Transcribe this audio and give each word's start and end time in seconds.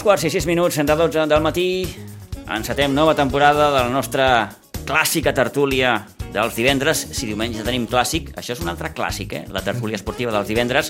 Dos 0.00 0.06
quarts 0.08 0.22
i 0.24 0.30
sis 0.32 0.46
minuts, 0.48 0.78
de 0.80 0.94
12 0.96 1.26
del 1.28 1.42
matí. 1.44 1.84
Encetem 2.48 2.94
nova 2.96 3.12
temporada 3.12 3.66
de 3.68 3.82
la 3.82 3.90
nostra 3.92 4.48
clàssica 4.88 5.34
tertúlia 5.36 5.90
dels 6.32 6.56
divendres. 6.56 7.02
Si 7.12 7.28
diumenge 7.28 7.60
tenim 7.66 7.84
clàssic, 7.84 8.30
això 8.32 8.54
és 8.54 8.62
un 8.64 8.72
altre 8.72 8.94
clàssic, 8.96 9.34
eh? 9.36 9.42
la 9.52 9.60
tertúlia 9.60 10.00
esportiva 10.00 10.32
dels 10.32 10.48
divendres. 10.48 10.88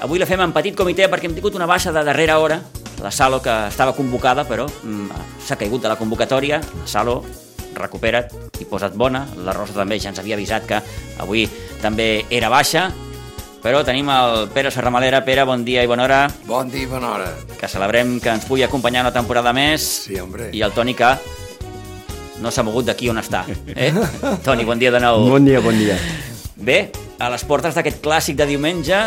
Avui 0.00 0.16
la 0.16 0.24
fem 0.24 0.40
en 0.40 0.56
petit 0.56 0.72
comitè 0.72 1.10
perquè 1.12 1.28
hem 1.28 1.36
tingut 1.36 1.60
una 1.60 1.68
baixa 1.68 1.92
de 1.92 2.06
darrera 2.08 2.38
hora. 2.40 2.62
La 3.04 3.12
Salo, 3.12 3.42
que 3.44 3.52
estava 3.68 3.92
convocada, 3.92 4.48
però 4.48 4.64
mm, 4.64 5.28
s'ha 5.44 5.60
caigut 5.60 5.84
de 5.84 5.92
la 5.92 6.00
convocatòria. 6.00 6.64
La 6.80 6.88
Salo, 6.88 7.20
recupera't 7.76 8.32
i 8.64 8.64
posa't 8.64 8.96
bona. 8.96 9.26
La 9.44 9.52
Rosa 9.52 9.76
també 9.76 10.00
ja 10.00 10.08
ens 10.08 10.24
havia 10.24 10.40
avisat 10.40 10.70
que 10.72 10.80
avui 11.20 11.44
també 11.84 12.24
era 12.32 12.48
baixa. 12.48 12.88
Però 13.62 13.84
tenim 13.86 14.08
el 14.10 14.48
Pere 14.50 14.72
Serramalera. 14.74 15.20
Pere, 15.24 15.44
bon 15.46 15.62
dia 15.64 15.84
i 15.84 15.90
bona 15.90 16.02
hora. 16.08 16.20
Bon 16.48 16.70
dia 16.70 16.82
i 16.82 16.88
bona 16.90 17.12
hora. 17.14 17.28
Que 17.60 17.68
celebrem 17.70 18.16
que 18.20 18.32
ens 18.34 18.46
pugui 18.48 18.64
acompanyar 18.66 19.04
una 19.06 19.12
temporada 19.14 19.52
més. 19.54 19.84
Sí, 20.08 20.18
hombre. 20.18 20.48
I 20.52 20.64
el 20.66 20.74
Toni 20.74 20.96
que 20.98 21.12
no 22.42 22.50
s'ha 22.50 22.64
mogut 22.66 22.88
d'aquí 22.88 23.06
on 23.12 23.20
està. 23.22 23.44
Eh? 23.76 23.92
Toni, 24.46 24.66
bon 24.66 24.80
dia 24.82 24.90
de 24.90 24.98
nou. 25.02 25.28
Bon 25.30 25.46
dia, 25.46 25.60
bon 25.62 25.78
dia. 25.78 25.94
Bé, 26.58 26.88
a 27.22 27.30
les 27.30 27.44
portes 27.46 27.78
d'aquest 27.78 28.02
clàssic 28.02 28.38
de 28.38 28.48
diumenge, 28.50 29.04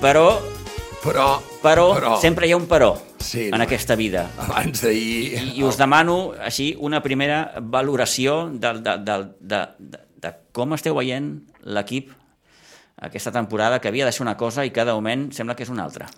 però, 0.00 0.30
Però, 0.98 1.28
però, 1.62 1.84
però 1.94 2.16
sempre 2.18 2.48
hi 2.48 2.50
ha 2.52 2.56
un 2.58 2.64
però 2.66 2.88
Sí, 3.22 3.44
en 3.52 3.54
no. 3.54 3.62
aquesta 3.62 3.94
vida. 3.94 4.24
abans 4.42 4.80
d'ahir... 4.82 5.36
I, 5.38 5.52
I 5.60 5.62
us 5.62 5.76
demano, 5.78 6.32
així, 6.42 6.72
una 6.80 6.98
primera 7.04 7.52
valoració 7.60 8.48
de, 8.50 8.72
de, 8.82 8.96
de, 9.06 9.16
de, 9.38 9.60
de, 9.78 10.00
de 10.24 10.32
com 10.52 10.74
esteu 10.74 10.96
veient 10.98 11.28
l'equip 11.70 12.10
aquesta 12.98 13.32
temporada, 13.32 13.80
que 13.80 13.88
havia 13.88 14.06
de 14.06 14.12
ser 14.12 14.24
una 14.24 14.36
cosa 14.36 14.64
i 14.66 14.74
cada 14.74 14.94
moment 14.94 15.28
sembla 15.34 15.56
que 15.56 15.64
és 15.66 15.72
una 15.72 15.84
altra. 15.86 16.08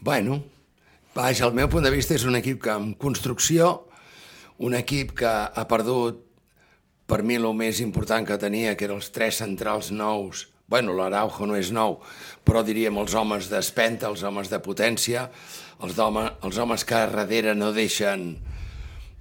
Bueno, 0.00 0.42
vaja, 1.14 1.46
el 1.46 1.54
meu 1.54 1.70
punt 1.70 1.86
de 1.86 1.92
vista 1.94 2.16
és 2.16 2.26
un 2.26 2.36
equip 2.36 2.62
que 2.64 2.74
en 2.74 2.92
construcció, 2.98 3.86
un 4.58 4.74
equip 4.74 5.14
que 5.18 5.30
ha 5.30 5.66
perdut 5.70 6.22
per 7.06 7.22
mi 7.22 7.36
el 7.36 7.46
més 7.54 7.80
important 7.84 8.26
que 8.26 8.40
tenia, 8.40 8.74
que 8.76 8.88
eren 8.88 8.98
els 8.98 9.12
tres 9.14 9.38
centrals 9.42 9.92
nous. 9.92 10.48
Bueno, 10.66 10.94
l'Araujo 10.96 11.46
no 11.46 11.58
és 11.58 11.70
nou, 11.76 11.98
però 12.44 12.62
diríem 12.64 12.96
els 12.98 13.14
homes 13.14 13.50
d'espenta, 13.52 14.08
els 14.08 14.24
homes 14.24 14.48
de 14.48 14.58
potència, 14.64 15.28
els, 15.84 15.98
home, 16.00 16.24
els 16.42 16.58
homes 16.58 16.86
que 16.88 16.96
a 16.96 17.06
darrere 17.12 17.54
no 17.54 17.70
deixen 17.76 18.32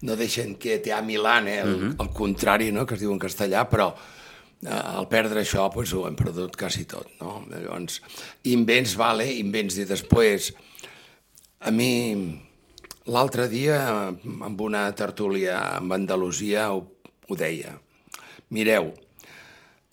no 0.04 0.18
deixen 0.20 0.56
que 0.60 0.80
te 0.84 0.92
a 0.92 1.02
Milan, 1.02 1.48
eh? 1.48 1.60
el, 1.64 1.76
el 1.96 2.10
contrari, 2.12 2.72
no? 2.76 2.84
que 2.86 2.98
es 2.98 3.04
diu 3.04 3.12
en 3.14 3.22
castellà, 3.22 3.64
però 3.72 3.94
al 4.70 5.08
perdre 5.12 5.42
això 5.44 5.68
pues, 5.74 5.94
ho 5.94 6.06
hem 6.08 6.16
perdut 6.20 6.58
quasi 6.60 6.86
tot. 6.90 7.10
No? 7.22 7.42
Llavors, 7.52 8.02
invents, 8.52 8.98
vale, 9.00 9.28
invents 9.40 9.80
i 9.80 9.88
després... 9.90 10.54
A 11.64 11.72
mi, 11.72 12.18
l'altre 13.08 13.46
dia, 13.48 13.78
amb 14.20 14.62
una 14.66 14.82
tertúlia 15.00 15.62
amb 15.78 15.96
Andalusia, 15.96 16.66
ho, 16.76 16.82
ho 17.30 17.38
deia. 17.40 17.72
Mireu, 18.52 18.90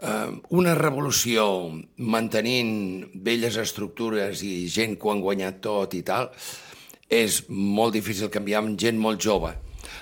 eh, 0.02 0.32
una 0.58 0.74
revolució 0.74 1.44
mantenint 1.96 3.06
velles 3.14 3.60
estructures 3.62 4.42
i 4.42 4.66
gent 4.66 4.98
que 4.98 5.06
ho 5.06 5.14
han 5.14 5.22
guanyat 5.22 5.62
tot 5.62 5.94
i 5.94 6.02
tal, 6.02 6.32
és 7.06 7.44
molt 7.48 7.94
difícil 7.94 8.34
canviar 8.34 8.64
amb 8.64 8.74
gent 8.78 8.98
molt 8.98 9.22
jove. 9.22 9.54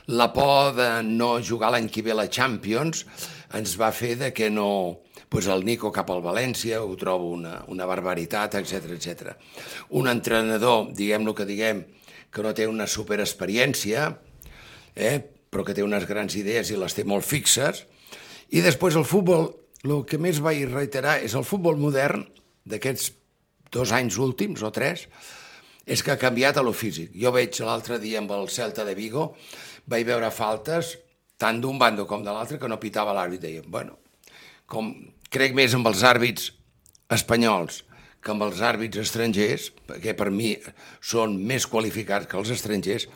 La 0.08 0.30
por 0.32 0.74
de 0.76 0.88
no 1.04 1.36
jugar 1.44 1.72
l'any 1.74 1.88
que 1.92 2.02
ve 2.02 2.16
la 2.16 2.28
Champions 2.32 3.04
ens 3.54 3.76
va 3.80 3.92
fer 3.92 4.16
de 4.20 4.32
que 4.32 4.50
no... 4.50 5.04
Pues 5.28 5.44
el 5.52 5.60
Nico 5.68 5.90
cap 5.92 6.08
al 6.08 6.22
València 6.24 6.78
ho 6.80 6.94
trobo 6.96 7.26
una, 7.34 7.58
una 7.68 7.84
barbaritat, 7.84 8.54
etc 8.56 8.94
etc. 8.94 9.34
Un 10.00 10.08
entrenador, 10.08 10.86
diguem 10.96 11.26
lo 11.28 11.34
que 11.36 11.44
diguem, 11.44 11.82
que 12.32 12.44
no 12.44 12.54
té 12.56 12.64
una 12.64 12.86
superexperiència, 12.88 14.06
eh? 14.96 15.18
però 15.52 15.66
que 15.68 15.76
té 15.76 15.84
unes 15.84 16.06
grans 16.08 16.32
idees 16.36 16.72
i 16.72 16.80
les 16.80 16.96
té 16.96 17.04
molt 17.04 17.28
fixes. 17.28 17.84
I 18.56 18.64
després 18.64 18.96
el 18.96 19.04
futbol, 19.04 19.50
el 19.84 20.00
que 20.08 20.16
més 20.16 20.40
vaig 20.40 20.64
reiterar 20.72 21.18
és 21.24 21.36
el 21.36 21.44
futbol 21.44 21.76
modern 21.76 22.24
d'aquests 22.68 23.12
dos 23.72 23.92
anys 23.92 24.16
últims 24.16 24.64
o 24.64 24.72
tres, 24.72 25.06
és 25.88 26.02
que 26.04 26.12
ha 26.12 26.20
canviat 26.20 26.58
a 26.60 26.64
lo 26.64 26.74
físic. 26.76 27.14
Jo 27.16 27.32
veig 27.32 27.56
l'altre 27.64 27.96
dia 28.00 28.20
amb 28.20 28.32
el 28.36 28.48
Celta 28.52 28.84
de 28.84 28.94
Vigo, 28.96 29.30
vaig 29.88 30.06
veure 30.08 30.30
faltes 30.34 30.96
tant 31.38 31.60
d'un 31.62 31.78
bando 31.78 32.06
com 32.06 32.24
de 32.24 32.34
l'altre 32.34 32.58
que 32.58 32.68
no 32.68 32.80
pitava 32.82 33.14
l'àrbit. 33.16 33.42
Deia, 33.44 33.64
bueno, 33.66 33.98
com 34.66 34.92
crec 35.32 35.54
més 35.56 35.74
amb 35.76 35.88
els 35.90 36.02
àrbits 36.04 36.52
espanyols 37.14 37.84
que 38.18 38.32
amb 38.34 38.42
els 38.48 38.60
àrbits 38.64 38.98
estrangers, 38.98 39.68
perquè 39.86 40.14
per 40.18 40.28
mi 40.34 40.50
són 41.00 41.36
més 41.48 41.68
qualificats 41.70 42.26
que 42.28 42.38
els 42.40 42.50
estrangers, 42.50 43.06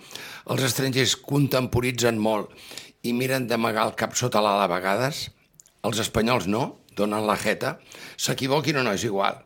els 0.55 0.63
estrangers 0.69 1.17
contemporitzen 1.19 2.21
molt 2.23 2.53
i 3.03 3.13
miren 3.17 3.49
d'amagar 3.51 3.89
el 3.89 3.97
cap 3.99 4.15
sota 4.19 4.41
l'ala 4.41 4.69
a 4.69 4.71
vegades, 4.71 5.25
els 5.83 5.99
espanyols 6.05 6.47
no, 6.47 6.63
donen 6.95 7.27
la 7.27 7.37
jeta, 7.41 7.77
s'equivoquin 8.17 8.79
o 8.79 8.87
no, 8.87 8.95
és 8.95 9.05
igual. 9.09 9.43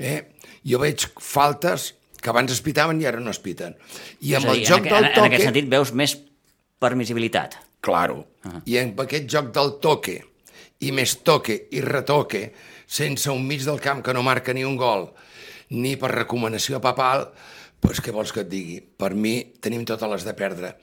Eh? 0.00 0.32
Jo 0.64 0.80
veig 0.80 1.04
faltes 1.20 1.90
que 2.20 2.32
abans 2.32 2.52
es 2.52 2.64
pitaven 2.64 3.00
i 3.00 3.08
ara 3.08 3.20
no 3.20 3.32
es 3.34 3.40
piten. 3.40 3.76
I 4.24 4.36
amb 4.38 4.48
a 4.48 4.54
el 4.54 4.62
dir, 4.62 4.68
joc 4.72 4.86
en, 4.86 4.94
del 4.94 5.04
en, 5.04 5.12
en 5.12 5.28
aquest 5.28 5.36
toque... 5.36 5.44
sentit 5.50 5.70
veus 5.72 5.92
més 5.96 6.16
permissibilitat. 6.80 7.58
Claro. 7.80 8.26
Uh 8.44 8.52
-huh. 8.52 8.62
I 8.64 8.78
amb 8.78 9.00
aquest 9.00 9.30
joc 9.30 9.52
del 9.54 9.78
toque, 9.80 10.20
i 10.80 10.92
més 10.92 11.18
toque 11.22 11.68
i 11.70 11.80
retoque, 11.80 12.52
sense 12.86 13.30
un 13.30 13.46
mig 13.46 13.64
del 13.64 13.80
camp 13.80 14.02
que 14.02 14.14
no 14.14 14.22
marca 14.22 14.52
ni 14.52 14.64
un 14.64 14.76
gol, 14.76 15.12
ni 15.70 15.96
per 15.96 16.10
recomanació 16.10 16.80
papal, 16.80 17.28
doncs 17.80 18.02
què 18.02 18.12
vols 18.12 18.32
que 18.32 18.40
et 18.40 18.48
digui? 18.48 18.80
Per 18.80 19.14
mi 19.14 19.54
tenim 19.60 19.84
totes 19.84 20.10
les 20.10 20.24
de 20.24 20.34
perdre. 20.34 20.74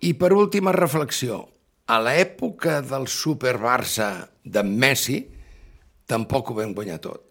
I 0.00 0.14
per 0.14 0.32
última 0.32 0.72
reflexió, 0.72 1.48
a 1.86 2.00
l'època 2.02 2.80
del 2.82 3.06
Super 3.06 3.56
Barça 3.62 4.28
de 4.44 4.62
Messi, 4.62 5.20
tampoc 6.06 6.50
ho 6.50 6.54
vam 6.54 6.74
guanyar 6.74 6.98
tot. 6.98 7.22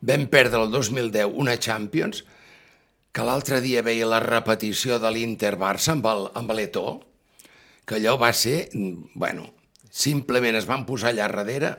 Vam 0.00 0.26
perdre 0.30 0.62
el 0.62 0.70
2010 0.70 1.34
una 1.34 1.56
Champions, 1.58 2.24
que 3.18 3.24
l'altre 3.26 3.58
dia 3.64 3.82
veia 3.82 4.06
la 4.06 4.20
repetició 4.22 5.00
de 5.02 5.10
l'Inter-Barça 5.10 5.96
amb 5.96 6.06
el- 6.06 6.28
amb 6.38 6.52
l'Eto, 6.54 7.00
que 7.84 7.96
allò 7.98 8.14
va 8.20 8.30
ser, 8.32 8.68
bueno, 9.18 9.48
simplement 9.90 10.54
es 10.54 10.66
van 10.68 10.84
posar 10.86 11.10
allà 11.10 11.26
darrere 11.26 11.72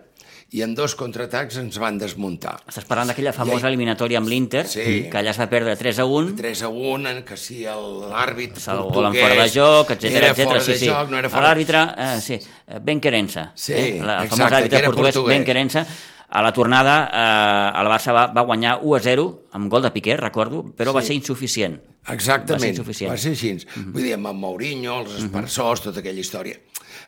i 0.51 0.63
en 0.65 0.73
dos 0.73 0.95
contraatacs 0.97 1.59
ens 1.61 1.77
van 1.77 1.99
desmuntar. 2.01 2.55
Estàs 2.67 2.83
parlant 2.89 3.07
d'aquella 3.11 3.31
famosa 3.31 3.67
I- 3.67 3.69
eliminatòria 3.69 4.17
amb 4.17 4.27
l'Inter, 4.27 4.63
Sí. 4.67 5.07
que 5.11 5.17
allà 5.19 5.29
es 5.29 5.39
va 5.39 5.47
perdre 5.47 5.75
3 5.77 5.99
a 5.99 6.05
1, 6.09 6.35
3 6.35 6.63
a 6.63 6.69
1, 6.73 7.07
en 7.07 7.23
què 7.23 7.37
si 7.37 7.63
el- 7.69 8.09
l'àrbit 8.09 8.57
el 8.67 8.81
gol 8.89 9.05
en 9.05 9.13
fora 9.21 9.35
de 9.43 9.49
joc, 9.53 9.91
etc 9.91 10.03
era 10.11 10.31
etc. 10.31 10.43
fora 10.49 10.59
Sí, 10.59 10.71
de 10.73 10.77
sí. 10.79 10.87
joc, 10.87 11.09
no 11.11 11.19
era 11.19 11.29
fora... 11.29 11.47
L'àrbitre, 11.53 11.85
eh, 11.95 12.19
sí, 12.19 12.33
eh, 12.33 12.79
Ben 12.81 12.99
Querença. 12.99 13.51
Sí, 13.55 13.73
eh? 13.73 14.01
la, 14.03 14.23
exacte, 14.25 14.35
famós 14.35 14.51
àrbitre 14.51 14.69
que 14.69 14.75
era 14.77 14.87
portuguès, 14.87 15.13
portuguès. 15.15 15.37
Ben 15.37 15.45
Querença. 15.45 15.85
A 16.29 16.43
la 16.45 16.51
tornada, 16.53 17.09
eh, 17.09 17.81
el 17.81 17.87
Barça 17.89 18.13
va, 18.13 18.27
va 18.27 18.41
guanyar 18.45 18.79
1 18.83 18.95
a 18.95 18.99
0 19.01 19.23
amb 19.57 19.69
gol 19.71 19.81
de 19.81 19.89
Piqué, 19.91 20.15
recordo, 20.17 20.63
però 20.77 20.93
va 20.93 21.01
Sí. 21.01 21.07
ser 21.07 21.15
insuficient. 21.15 21.79
Exactament, 22.09 22.53
Va 22.61 22.65
ser 22.67 22.69
insuficient. 22.75 23.11
va 23.11 23.17
ser 23.17 23.31
així. 23.31 23.65
Vull 23.93 24.03
dir, 24.03 24.13
amb 24.13 24.27
en 24.27 24.35
Mourinho, 24.37 24.99
els 25.01 25.15
esparçors, 25.23 25.81
tota 25.81 25.99
aquella 26.03 26.19
història. 26.21 26.55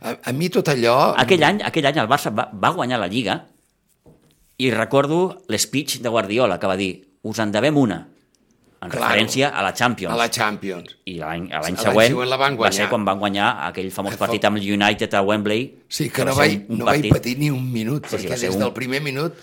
A, 0.02 0.16
a 0.26 0.32
mi 0.34 0.50
tot 0.50 0.68
allò... 0.74 1.14
Aquell 1.18 1.44
any, 1.44 1.62
aquell 1.64 1.86
any 1.86 2.00
el 2.02 2.08
Barça 2.10 2.34
va, 2.34 2.50
va 2.52 2.70
guanyar 2.74 3.00
la 3.00 3.08
Lliga 3.08 3.46
i 4.58 4.72
recordo 4.74 5.44
l'espeech 5.50 6.00
de 6.02 6.10
Guardiola 6.10 6.60
que 6.60 6.68
va 6.70 6.76
dir 6.78 6.92
us 7.24 7.40
en 7.40 7.52
devem 7.54 7.78
una 7.78 8.08
en 8.82 8.90
Claro. 8.90 9.06
referència 9.14 9.50
a 9.50 9.62
la 9.62 9.74
Champions. 9.74 10.14
A 10.14 10.18
la 10.18 10.30
Champions. 10.30 10.98
I 11.06 11.20
l'any 11.20 11.50
següent, 11.78 12.08
següent 12.08 12.30
la 12.30 12.38
van 12.38 12.58
va 12.60 12.72
ser 12.72 12.88
quan 12.90 13.06
van 13.06 13.20
guanyar 13.20 13.68
aquell 13.68 13.92
famós 13.92 14.14
Que 14.14 14.18
partit 14.18 14.44
amb 14.46 14.58
el 14.58 14.64
United 14.74 15.14
a 15.14 15.22
Wembley. 15.22 15.84
Sí, 15.88 16.10
que 16.10 16.24
va 16.24 16.32
no 16.32 16.36
ser 16.36 16.40
vaig, 16.48 16.70
no 16.70 16.86
vaig 16.86 17.02
partit- 17.02 17.14
patir 17.14 17.38
ni 17.38 17.52
un 17.52 17.72
minut, 17.72 18.06
Sí, 18.08 18.18
sí, 18.18 18.28
va 18.28 18.34
perquè 18.34 18.38
ser 18.38 18.48
des 18.50 18.56
un- 18.56 18.62
del 18.64 18.74
primer 18.74 19.02
minut, 19.02 19.34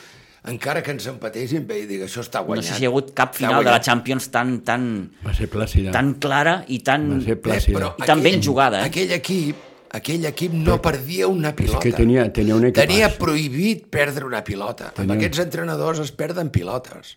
encara 0.45 0.83
que 0.83 0.91
ens 0.91 1.07
empatessin, 1.07 1.67
vaig 1.69 1.87
dir 1.87 1.99
que 2.01 2.07
això 2.07 2.21
està 2.21 2.41
No 2.41 2.47
guanyat. 2.47 2.65
sé 2.65 2.75
si 2.75 2.83
hi 2.83 2.87
ha 2.87 2.89
hagut 2.89 3.13
cap 3.15 3.33
final 3.35 3.63
de 3.65 3.71
la. 3.71 3.81
Champions 3.81 4.29
tan, 4.31 4.61
tan, 4.63 5.13
Va 5.25 5.33
ser 5.35 5.49
plàcida. 5.49 5.93
tan 5.93 6.15
clara 6.15 6.65
i 6.67 6.81
tan... 6.81 7.19
Va 7.21 7.23
ser 7.25 7.33
Eh, 7.39 7.43
plàcida. 7.43 7.95
I 7.99 8.03
tan 8.03 8.23
ben 8.23 8.43
jugada, 8.43 8.81
eh? 8.83 8.87
Aquell 8.87 9.13
equip, 9.13 9.57
aquell 9.93 10.25
equip 10.27 10.53
no 10.53 10.83
perdia 10.83 11.29
una 11.29 11.55
pilota. 11.55 11.79
que 11.79 11.93
tenia- 11.93 12.33
tenia 12.33 12.57
un 12.57 12.65
equipàs. 12.65 12.87
Tenia 12.89 13.17
prohibit 13.17 13.87
perdre 13.89 14.25
una 14.25 14.43
pilota. 14.43 14.93
Tenia- 14.93 15.13
Amb 15.13 15.21
aquests 15.21 15.39
entrenadors 15.39 16.01
es 16.01 16.11
perden 16.11 16.51
pilotes. 16.51 17.17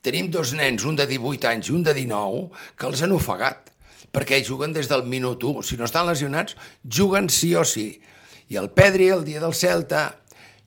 Tenim 0.00 0.30
dos 0.32 0.54
nens, 0.56 0.84
un 0.88 0.96
de 0.96 1.04
18 1.06 1.48
anys 1.50 1.68
i 1.68 1.72
un 1.76 1.82
de 1.84 1.92
19, 1.94 2.46
que 2.78 2.86
els 2.88 3.02
han 3.04 3.12
ofegat, 3.12 3.68
perquè 4.12 4.38
juguen 4.46 4.72
des 4.72 4.88
del 4.88 5.02
minut 5.04 5.42
1. 5.44 5.62
Si 5.62 5.76
no 5.76 5.84
estan 5.84 6.06
lesionats, 6.08 6.56
juguen 6.84 7.28
sí 7.28 7.54
o 7.54 7.64
sí. 7.68 8.00
I 8.48 8.56
el 8.56 8.70
Pedri, 8.70 9.10
el 9.12 9.24
dia 9.24 9.40
del 9.44 9.52
Celta, 9.54 10.06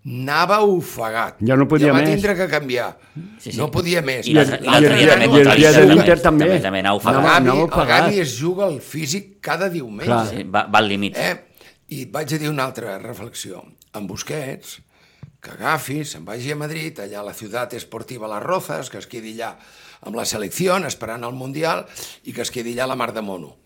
anava 0.05 0.59
ofegat. 0.67 1.39
Ja 1.41 1.55
no 1.57 1.65
podia 1.67 1.87
I 1.89 1.95
va 1.95 2.01
més. 2.03 2.09
tindre 2.13 2.35
que 2.37 2.47
canviar. 2.51 2.91
Sí, 3.39 3.51
sí. 3.51 3.57
No 3.57 3.69
podia 3.71 4.01
més. 4.05 4.27
I 4.27 4.33
l'altre 4.37 4.59
I 4.59 4.59
el- 4.59 4.71
l'altre 4.71 4.99
i 4.99 5.03
el 5.03 5.07
dia 5.07 5.33
i 5.39 5.41
el 5.41 5.57
dia 5.57 5.71
de 5.71 5.85
l'Inter 5.89 6.19
també. 6.21 6.45
També, 6.45 6.59
també 6.61 6.79
anava 6.83 6.95
El 6.95 7.01
ofegat. 7.01 7.19
Anava- 7.19 7.33
Gavi, 7.33 7.49
anava 7.49 7.81
el. 7.83 7.87
Gavi 7.87 8.19
es 8.19 8.37
juga 8.39 8.67
el 8.67 8.79
físic 8.81 9.39
cada 9.41 9.69
diumenge. 9.69 10.05
Clar. 10.05 10.27
Sí, 10.29 10.43
va, 10.43 10.65
va 10.67 10.79
al 10.79 10.87
límit. 10.87 11.17
Eh? 11.17 11.35
I 11.89 12.05
vaig 12.05 12.33
a 12.33 12.37
dir 12.37 12.49
una 12.49 12.65
altra 12.65 12.97
reflexió. 12.99 13.63
En 13.93 14.07
Busquets, 14.07 14.79
que 15.43 15.51
agafi, 15.51 16.03
se'n 16.07 16.23
vagi 16.25 16.53
a 16.53 16.55
Madrid, 16.55 17.01
allà 17.03 17.19
a 17.19 17.27
la 17.27 17.33
ciutat 17.35 17.73
esportiva 17.75 18.29
Las 18.31 18.43
Rozas, 18.43 18.89
que 18.89 19.01
es 19.01 19.07
quedi 19.11 19.33
allà 19.35 19.53
amb 20.07 20.15
la 20.15 20.23
selecció, 20.25 20.77
esperant 20.87 21.23
el 21.27 21.35
Mundial, 21.35 21.83
i 22.23 22.33
que 22.33 22.41
es 22.45 22.51
quedi 22.51 22.73
allà 22.77 22.87
la 22.93 22.95
mar 22.99 23.11
de 23.15 23.21
mono. 23.21 23.57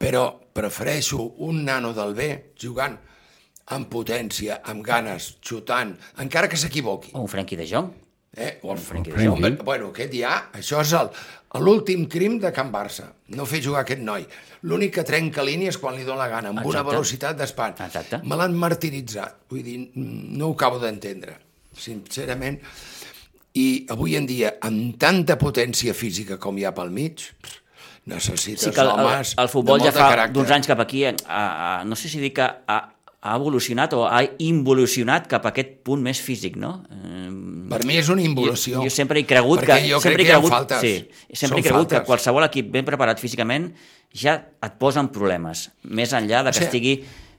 Però 0.00 0.24
prefereixo 0.56 1.20
un 1.44 1.64
nano 1.64 1.92
del 1.92 2.14
B 2.16 2.30
jugant 2.56 2.96
amb 3.70 3.86
potència, 3.92 4.62
amb 4.64 4.82
ganes, 4.82 5.34
xutant, 5.44 5.92
encara 6.24 6.48
que 6.48 6.56
s'equivoqui. 6.56 7.12
O 7.14 7.20
un 7.26 7.28
Frenkie 7.28 7.58
de 7.60 7.68
Jong. 7.68 7.92
Eh? 8.36 8.58
O 8.62 8.72
el 8.72 8.78
Frenkie 8.78 9.12
de 9.12 9.26
Jong. 9.28 9.62
Bueno, 9.66 9.90
aquest 9.92 10.14
ja, 10.16 10.50
això 10.56 10.80
és 10.80 10.92
el- 10.96 11.10
l'últim 11.58 12.06
crim 12.06 12.38
de 12.38 12.52
Can 12.54 12.70
Barça, 12.70 13.08
no 13.34 13.46
fer 13.48 13.58
jugar 13.64 13.82
aquest 13.82 14.02
noi. 14.06 14.26
L'únic 14.70 14.94
que 14.98 15.04
trenca 15.06 15.42
línies 15.42 15.80
quan 15.82 15.96
li 15.98 16.04
dona 16.06 16.22
la 16.22 16.28
gana, 16.30 16.52
amb 16.52 16.60
una 16.60 16.78
Exacte. 16.78 16.90
velocitat 16.92 17.36
d'espant. 17.40 17.80
Me 18.22 18.36
l'han 18.38 18.54
martiritzat, 18.54 19.40
vull 19.50 19.64
dir, 19.66 19.78
no 19.94 20.48
ho 20.48 20.52
acabo 20.54 20.78
d'entendre, 20.78 21.36
sincerament. 21.74 22.60
I 23.58 23.86
avui 23.90 24.14
en 24.14 24.26
dia, 24.26 24.54
amb 24.62 24.94
tanta 25.00 25.36
potència 25.36 25.94
física 25.94 26.38
com 26.38 26.58
hi 26.58 26.64
ha 26.64 26.72
pel 26.72 26.90
mig, 26.94 27.26
necessites 28.06 28.68
Sí 28.68 28.70
que 28.70 28.80
el, 28.80 28.88
el, 28.88 29.00
homes 29.00 29.34
el 29.38 29.50
futbol 29.50 29.80
de 29.80 29.90
ja 29.90 29.92
fa 29.92 30.28
d'uns 30.30 30.50
anys 30.54 30.70
cap 30.70 30.80
aquí, 30.80 31.04
eh, 31.04 31.16
a, 31.26 31.42
a, 31.80 31.84
no 31.84 31.98
sé 31.98 32.08
si 32.08 32.20
dir 32.22 32.32
que 32.36 32.46
ha, 32.46 32.78
ha 33.22 33.34
evolucionat 33.36 33.92
o 33.92 34.06
ha 34.08 34.22
involucionat 34.40 35.26
cap 35.28 35.44
a 35.44 35.50
aquest 35.52 35.74
punt 35.84 36.00
més 36.02 36.20
físic, 36.24 36.56
no? 36.56 36.82
Eh, 36.90 37.28
Per 37.70 37.82
mi 37.86 37.98
és 38.00 38.08
una 38.08 38.22
involució. 38.24 38.78
Jo, 38.80 38.84
jo 38.88 38.90
sempre 38.90 39.20
he 39.20 39.26
cregut 39.28 39.60
Perquè 39.60 39.76
que... 39.82 39.90
jo 39.90 40.00
sempre 40.00 40.24
crec 40.24 40.26
he 40.26 40.30
que 40.30 40.32
hi 40.32 40.36
ha 40.36 40.40
cregut, 40.40 40.54
faltes. 40.56 40.80
Sí, 40.80 41.36
sempre 41.36 41.48
Són 41.48 41.58
he 41.58 41.62
cregut 41.68 41.88
que 41.90 41.96
faltes. 41.98 42.06
qualsevol 42.08 42.46
equip 42.48 42.70
ben 42.72 42.84
preparat 42.88 43.20
físicament 43.20 43.68
ja 44.16 44.38
et 44.62 44.78
posa 44.80 45.00
en 45.04 45.08
problemes, 45.12 45.68
més 45.84 46.12
enllà 46.16 46.42
de 46.46 46.50
que 46.54 46.58
Sí. 46.58 46.64
estigui, 46.64 46.94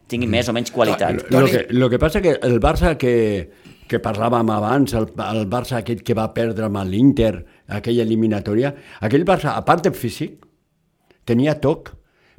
tingui 0.08 0.28
més 0.28 0.48
o 0.48 0.54
menys 0.54 0.72
qualitat. 0.72 1.26
No, 1.32 1.42
Lo 1.42 1.48
que, 1.48 1.66
lo 1.70 1.90
que 1.90 2.00
passa 2.00 2.22
que 2.22 2.38
el 2.42 2.60
Barça 2.62 2.96
que, 2.98 3.50
que 3.88 4.00
parlàvem 4.00 4.50
abans, 4.54 4.94
el, 4.94 5.08
el 5.34 5.50
Barça 5.50 5.78
aquest 5.82 6.02
que 6.04 6.14
va 6.14 6.30
perdre 6.34 6.66
amb 6.70 6.78
l'Inter, 6.86 7.46
aquella 7.68 8.04
eliminatòria, 8.04 8.76
aquell 9.02 9.26
Barça, 9.26 9.56
a 9.58 9.66
part 9.66 9.84
de 9.84 9.92
físic, 9.92 10.46
tenia 11.26 11.56
toc, 11.60 11.92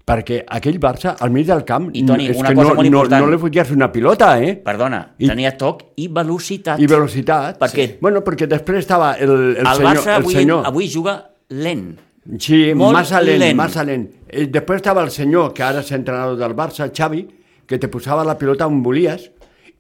perquè 0.05 0.41
aquell 0.49 0.79
Barça, 0.83 1.17
al 1.21 1.31
mig 1.31 1.47
del 1.47 1.65
camp, 1.65 1.91
I, 1.95 2.03
Toni, 2.07 2.27
és 2.33 2.37
una 2.39 2.49
que 2.51 2.55
cosa 2.59 2.69
no, 2.71 2.75
molt 2.75 2.91
no, 2.91 2.99
important. 2.99 3.25
no 3.25 3.31
li 3.31 3.39
foties 3.39 3.71
una 3.71 3.91
pilota, 3.93 4.33
eh? 4.43 4.57
Perdona, 4.65 5.03
I- 5.19 5.29
tenia 5.29 5.53
toc 5.57 5.85
i 5.97 6.09
velocitat. 6.09 6.81
I 6.83 6.87
velocitat. 6.91 7.59
Perquè 7.61 7.99
Bueno, 8.01 8.23
perquè 8.27 8.49
després 8.51 8.79
estava 8.83 9.13
el, 9.15 9.31
el, 9.31 9.57
el 9.63 9.67
senyor... 9.67 9.87
Barça 9.93 10.17
el 10.17 10.23
avui, 10.23 10.35
senyor... 10.35 10.67
avui 10.67 10.89
juga 10.93 11.15
lent. 11.51 11.93
Sí, 12.39 12.73
Molt 12.75 12.93
massa 12.95 13.21
lent, 13.23 13.39
lent. 13.41 13.57
massa 13.59 13.83
lent. 13.85 14.09
Eh, 14.29 14.47
Després 14.47 14.77
estava 14.83 15.03
el 15.03 15.11
senyor, 15.11 15.53
que 15.55 15.63
ara 15.67 15.81
és 15.83 15.91
entrenador 15.93 16.37
del 16.39 16.55
Barça, 16.55 16.87
Xavi, 16.95 17.25
que 17.67 17.79
te 17.79 17.89
posava 17.89 18.23
la 18.25 18.37
pilota 18.39 18.67
on 18.67 18.83
volies, 18.83 19.31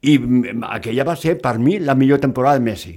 i 0.02 0.16
mm, 0.18 0.64
aquella 0.70 1.04
va 1.04 1.14
ser, 1.16 1.36
per 1.40 1.58
mi, 1.58 1.78
la 1.78 1.94
millor 1.94 2.18
temporada 2.18 2.58
de 2.58 2.64
Messi. 2.64 2.96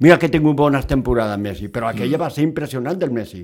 Mira 0.00 0.16
que 0.18 0.26
he 0.26 0.30
tingut 0.30 0.56
bones 0.56 0.86
temporades, 0.86 1.36
Messi, 1.38 1.68
però 1.68 1.88
aquella 1.90 2.16
Mm. 2.16 2.20
va 2.22 2.30
ser 2.30 2.44
impressionant 2.44 2.96
del 2.98 3.10
Messi. 3.10 3.42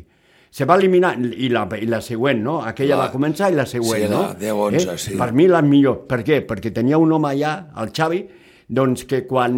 Se 0.55 0.65
va 0.71 0.77
eliminar, 0.79 1.17
i 1.19 1.49
la, 1.51 1.65
i 1.83 1.87
la 1.91 1.99
següent, 2.05 2.39
no? 2.45 2.61
Aquella 2.63 2.95
La- 2.95 3.09
va 3.09 3.13
començar 3.13 3.49
i 3.51 3.57
la 3.59 3.65
següent, 3.67 4.05
sí, 4.05 4.09
la 4.11 4.15
no? 4.15 4.23
10-11, 4.39 4.97
sí. 5.03 5.17
Per 5.19 5.33
mi 5.35 5.49
la 5.51 5.63
millor. 5.67 6.05
Per 6.07 6.21
què? 6.23 6.41
Perquè 6.47 6.71
tenia 6.73 6.99
un 7.03 7.11
home 7.17 7.33
allà, 7.33 7.57
el 7.83 7.91
Xavi, 7.91 8.21
doncs 8.69 9.03
que 9.11 9.25
quan 9.27 9.57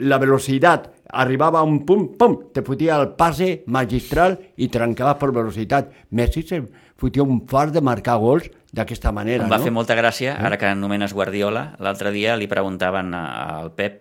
la 0.00 0.16
velocitat 0.18 0.88
arribava 1.12 1.60
a 1.60 1.66
un 1.68 1.82
punt, 1.86 2.06
pum, 2.18 2.38
te 2.56 2.64
fotia 2.66 2.96
el 3.02 3.10
passe 3.20 3.50
magistral 3.70 4.38
i 4.56 4.70
trencava 4.72 5.12
per 5.20 5.28
velocitat. 5.36 5.92
Messi 6.16 6.42
se 6.48 6.62
fotia 6.96 7.22
un 7.22 7.44
fart 7.46 7.76
de 7.76 7.84
marcar 7.84 8.16
gols 8.18 8.48
d'aquesta 8.74 9.12
manera, 9.12 9.44
Em 9.44 9.52
va 9.52 9.58
no? 9.60 9.68
fer 9.68 9.70
molta 9.76 9.94
gràcia, 9.94 10.38
ara 10.40 10.56
que 10.58 10.66
anomenes 10.72 11.12
Guardiola, 11.14 11.76
l'altre 11.84 12.10
dia 12.16 12.34
li 12.40 12.48
preguntaven 12.50 13.12
a- 13.14 13.60
al 13.60 13.70
Pep 13.76 14.00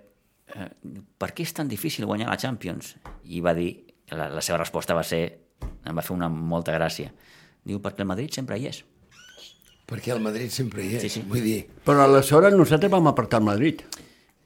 eh, 0.55 0.69
per 1.19 1.33
què 1.35 1.43
és 1.43 1.53
tan 1.53 1.67
difícil 1.67 2.05
guanyar 2.07 2.29
la 2.31 2.37
Champions? 2.39 2.95
I 3.27 3.41
va 3.43 3.53
dir, 3.53 3.83
la, 4.15 4.29
la 4.29 4.41
seva 4.41 4.57
resposta 4.63 4.95
va 4.97 5.03
ser, 5.03 5.42
em 5.85 5.97
va 5.97 6.01
fer 6.01 6.15
una 6.15 6.29
molta 6.29 6.73
gràcia. 6.77 7.11
Diu, 7.63 7.79
perquè 7.81 8.01
el 8.03 8.07
Madrid 8.07 8.31
sempre 8.31 8.57
hi 8.59 8.67
és. 8.67 8.83
Perquè 9.85 10.13
el 10.15 10.21
Madrid 10.23 10.49
sempre 10.49 10.83
hi 10.83 10.95
és, 10.95 11.01
Sí, 11.03 11.09
sí. 11.09 11.21
vull 11.27 11.41
dir... 11.43 11.65
Però 11.85 12.03
aleshores 12.05 12.53
nosaltres 12.55 12.89
vam 12.91 13.07
apartar 13.11 13.39
el 13.41 13.45
Madrid. 13.45 13.81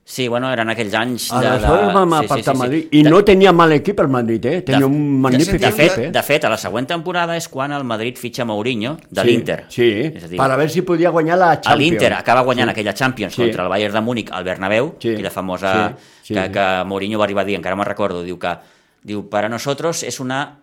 Sí, 0.07 0.27
bueno, 0.31 0.47
eren 0.53 0.69
aquells 0.71 0.93
anys 0.95 1.25
de... 1.35 1.47
Aleshores 1.49 1.93
vam 1.93 2.13
sí, 2.15 2.25
apartar 2.25 2.53
el 2.53 2.59
Madrid. 2.59 2.85
De- 2.89 2.97
I 2.97 3.03
no 3.03 3.19
tenia 3.27 3.51
mal 3.51 3.73
equip 3.75 3.99
el 3.99 4.07
Madrid, 4.07 4.45
eh? 4.45 4.61
Tenia 4.63 4.79
De- 4.79 4.85
un 4.87 5.19
magnífic 5.21 5.59
de 5.61 5.71
fet, 5.71 5.91
equip, 5.91 6.03
eh? 6.05 6.11
de 6.15 6.23
fet, 6.23 6.45
a 6.47 6.49
la 6.53 6.57
següent 6.57 6.87
temporada 6.87 7.35
és 7.37 7.47
quan 7.51 7.73
el 7.75 7.83
Madrid 7.83 8.15
fitxa 8.17 8.45
Mourinho 8.47 8.95
de 9.09 9.21
Sí, 9.21 9.27
l'Inter. 9.27 9.57
Sí, 9.69 9.89
És 10.15 10.23
a 10.23 10.27
dir, 10.31 10.37
per 10.39 10.47
a 10.49 10.55
veure 10.55 10.71
si 10.71 10.81
podia 10.87 11.09
guanyar 11.11 11.37
la 11.37 11.51
a 11.51 11.59
Champions. 11.61 11.81
l'Inter 11.83 12.13
acaba 12.13 12.41
guanyant 12.47 12.69
aquella 12.71 12.93
Champions 12.95 13.35
Sí. 13.35 13.41
contra 13.43 13.63
el 13.63 13.69
Bayern 13.69 13.93
de 13.93 14.01
Múnich 14.01 14.31
al 14.31 14.43
Bernabéu, 14.45 14.95
Sí. 14.99 15.11
aquella 15.11 15.29
famosa 15.31 15.73
Sí, 15.97 16.05
sí, 16.23 16.33
que, 16.33 16.45
sí. 16.45 16.51
que 16.53 16.83
Mourinho 16.85 17.19
va 17.19 17.25
arribar 17.25 17.43
a 17.43 17.45
dir, 17.47 17.55
encara 17.59 17.75
me'n 17.75 17.85
recordo, 17.85 18.23
diu 18.23 18.39
que 18.39 18.55
diu, 19.03 19.27
para 19.29 19.49
nosotros 19.49 20.03
es 20.03 20.19
una, 20.21 20.59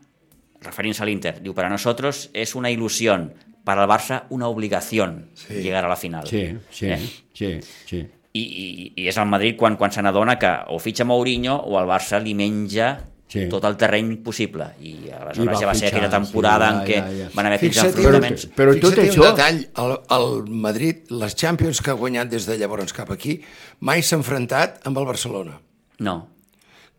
referint-se 0.64 1.02
a 1.02 1.06
l'Inter, 1.06 1.40
diu, 1.42 1.54
para 1.54 1.68
nosotros 1.70 2.30
es 2.32 2.54
una 2.54 2.70
ilusión, 2.70 3.34
para 3.64 3.84
el 3.84 3.88
Barça 3.88 4.24
una 4.30 4.48
obligación 4.48 5.30
Sí. 5.34 5.54
llegar 5.62 5.84
a 5.84 5.88
la 5.88 5.96
final. 5.96 6.26
Sí, 6.26 6.56
sí, 6.70 6.86
Eh? 6.86 6.98
sí, 7.32 7.60
sí. 7.86 8.06
I, 8.36 8.40
i, 8.42 8.92
I 8.96 9.08
és 9.08 9.16
el 9.16 9.26
Madrid 9.30 9.54
quan, 9.56 9.76
quan 9.78 9.92
se 9.94 10.02
n'adona 10.02 10.34
que 10.40 10.48
o 10.74 10.78
fitxa 10.82 11.04
Mourinho 11.06 11.54
o 11.54 11.78
el 11.78 11.86
Barça 11.86 12.18
li 12.20 12.34
menja 12.34 13.10
Sí. 13.28 13.48
tot 13.48 13.64
el 13.64 13.76
terreny 13.76 14.16
possible. 14.22 14.66
I 14.82 15.08
aleshores 15.10 15.38
I 15.38 15.46
va 15.54 15.60
ja 15.60 15.66
va 15.66 15.74
ser 15.74 15.88
aquella 15.88 16.10
temporada 16.10 16.68
sí, 16.68 16.74
en 16.74 16.80
ja, 16.80 16.84
què 16.86 16.98
ja, 16.98 17.24
ja. 17.24 17.30
van 17.34 17.46
haver 17.46 17.58
fins 17.58 17.78
enfrontaments. 17.84 18.48
Però- 18.50 18.74
però 18.74 18.80
tot 18.80 18.98
això- 18.98 19.22
un 19.22 19.36
detall, 19.36 19.60
el, 19.76 19.96
el 20.18 20.50
Madrid, 20.50 20.96
les 21.10 21.34
Champions 21.34 21.80
que 21.80 21.90
ha 21.90 21.94
guanyat 21.94 22.28
des 22.28 22.46
de 22.46 22.58
llavors 22.58 22.92
cap 22.92 23.10
aquí, 23.10 23.40
mai 23.80 24.02
s'ha 24.02 24.16
enfrontat 24.16 24.80
amb 24.86 24.98
el 24.98 25.06
Barcelona. 25.06 25.60
No, 25.98 26.28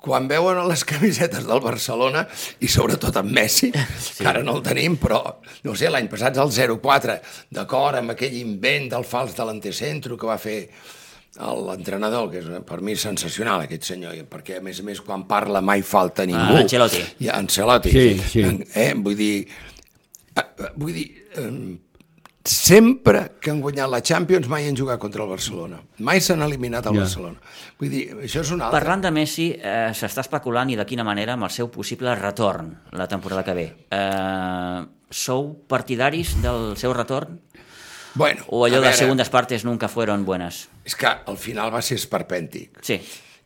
Quan 0.05 0.27
veuen 0.29 0.59
les 0.69 0.83
camisetes 0.85 1.47
del 1.47 1.61
Barcelona, 1.63 2.25
i 2.61 2.69
sobretot 2.69 3.15
amb 3.17 3.33
Messi, 3.33 3.71
sí. 3.73 4.19
que 4.19 4.27
ara 4.29 4.43
no 4.45 4.59
el 4.59 4.65
tenim, 4.65 4.99
però, 5.01 5.23
no 5.65 5.73
sé, 5.73 5.89
l'any 5.89 6.09
passat 6.11 6.37
el 6.41 6.51
0-4, 6.53 7.17
d'acord 7.57 8.03
amb 8.03 8.13
aquell 8.13 8.37
invent 8.37 8.91
del 8.93 9.07
fals 9.07 9.33
de 9.37 9.47
l'antecentro 9.47 10.19
que 10.19 10.29
va 10.29 10.37
fer 10.41 10.59
l'entrenador, 11.35 12.29
que 12.31 12.39
és 12.39 12.51
per 12.67 12.79
mi 12.85 12.95
sensacional 12.95 13.65
aquest 13.65 13.89
senyor, 13.89 14.15
perquè 14.31 14.59
a 14.59 14.63
més 14.63 14.79
a 14.79 14.85
més 14.87 15.01
quan 15.03 15.25
parla 15.27 15.59
mai 15.65 15.83
falta 15.83 16.23
ningú. 16.27 16.55
Ah, 16.55 16.61
Ancelotti. 16.63 17.01
I 17.25 17.31
Ancelotti. 17.33 17.91
Sí, 17.91 18.05
sí. 18.31 18.45
Eh, 18.73 18.93
vull 18.95 19.17
dir, 19.19 19.33
eh, 20.35 20.45
eh, 20.45 20.71
vull 20.79 20.93
dir, 20.95 21.09
sempre 22.45 23.31
que 23.41 23.49
han 23.51 23.59
guanyat 23.61 23.89
la 23.89 24.01
Champions 24.05 24.47
mai 24.47 24.67
han 24.69 24.77
jugat 24.77 24.99
contra 25.01 25.23
el 25.23 25.29
Barcelona. 25.29 25.79
Mai 26.05 26.21
s'han 26.21 26.41
eliminat 26.45 26.85
el 26.85 26.93
Ja. 26.93 26.99
Barcelona. 27.01 27.39
Vull 27.79 27.89
dir, 27.89 28.03
això 28.21 28.41
és 28.41 28.51
una 28.51 28.65
altra. 28.67 28.79
Parlant 28.79 29.01
de 29.01 29.11
Messi, 29.11 29.47
eh, 29.57 29.89
s'està 29.91 30.21
especulant 30.21 30.69
i 30.69 30.75
de 30.75 30.85
quina 30.85 31.03
manera 31.03 31.33
amb 31.33 31.43
el 31.43 31.49
seu 31.49 31.69
possible 31.71 32.13
retorn 32.15 32.69
la 32.91 33.07
temporada 33.07 33.43
que 33.43 33.53
ve. 33.53 33.65
Eh, 33.89 34.85
sou 35.09 35.65
partidaris 35.67 36.35
del 36.41 36.75
seu 36.77 36.93
retorn? 36.93 37.39
Bueno, 38.15 38.45
O 38.47 38.63
allò 38.65 38.75
de 38.79 38.87
veure, 38.87 38.95
segundas 38.97 39.29
partes 39.29 39.65
nunca 39.65 39.89
fueron 39.89 40.23
buenas? 40.23 40.69
És 40.85 40.95
que 40.95 41.05
al 41.07 41.37
final 41.37 41.73
va 41.73 41.81
ser 41.81 41.97
esperpèntic. 41.97 42.79
Sí, 42.81 43.01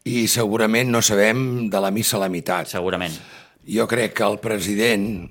I 0.06 0.28
segurament 0.28 0.90
no 0.90 1.02
sabem 1.02 1.70
de 1.70 1.80
la 1.82 1.90
missa 1.92 2.18
a 2.18 2.20
la 2.22 2.30
meitat. 2.30 2.68
segurament. 2.68 3.14
Jo 3.68 3.88
crec 3.88 4.14
que 4.14 4.24
el 4.24 4.40
president, 4.40 5.30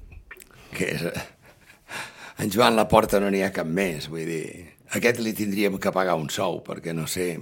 que 0.77 0.85
és 0.85 1.03
en 2.39 2.51
Joan 2.55 2.77
Laporta 2.77 3.21
no 3.21 3.31
n'hi 3.31 3.43
ha 3.43 3.53
cap 3.55 3.67
més, 3.67 4.09
vull 4.11 4.27
dir, 4.29 4.45
aquest 4.95 5.21
li 5.21 5.33
tindríem 5.37 5.79
que 5.83 5.93
pagar 5.93 6.15
un 6.21 6.29
sou, 6.31 6.61
perquè 6.67 6.95
no 6.95 7.07
sé, 7.11 7.33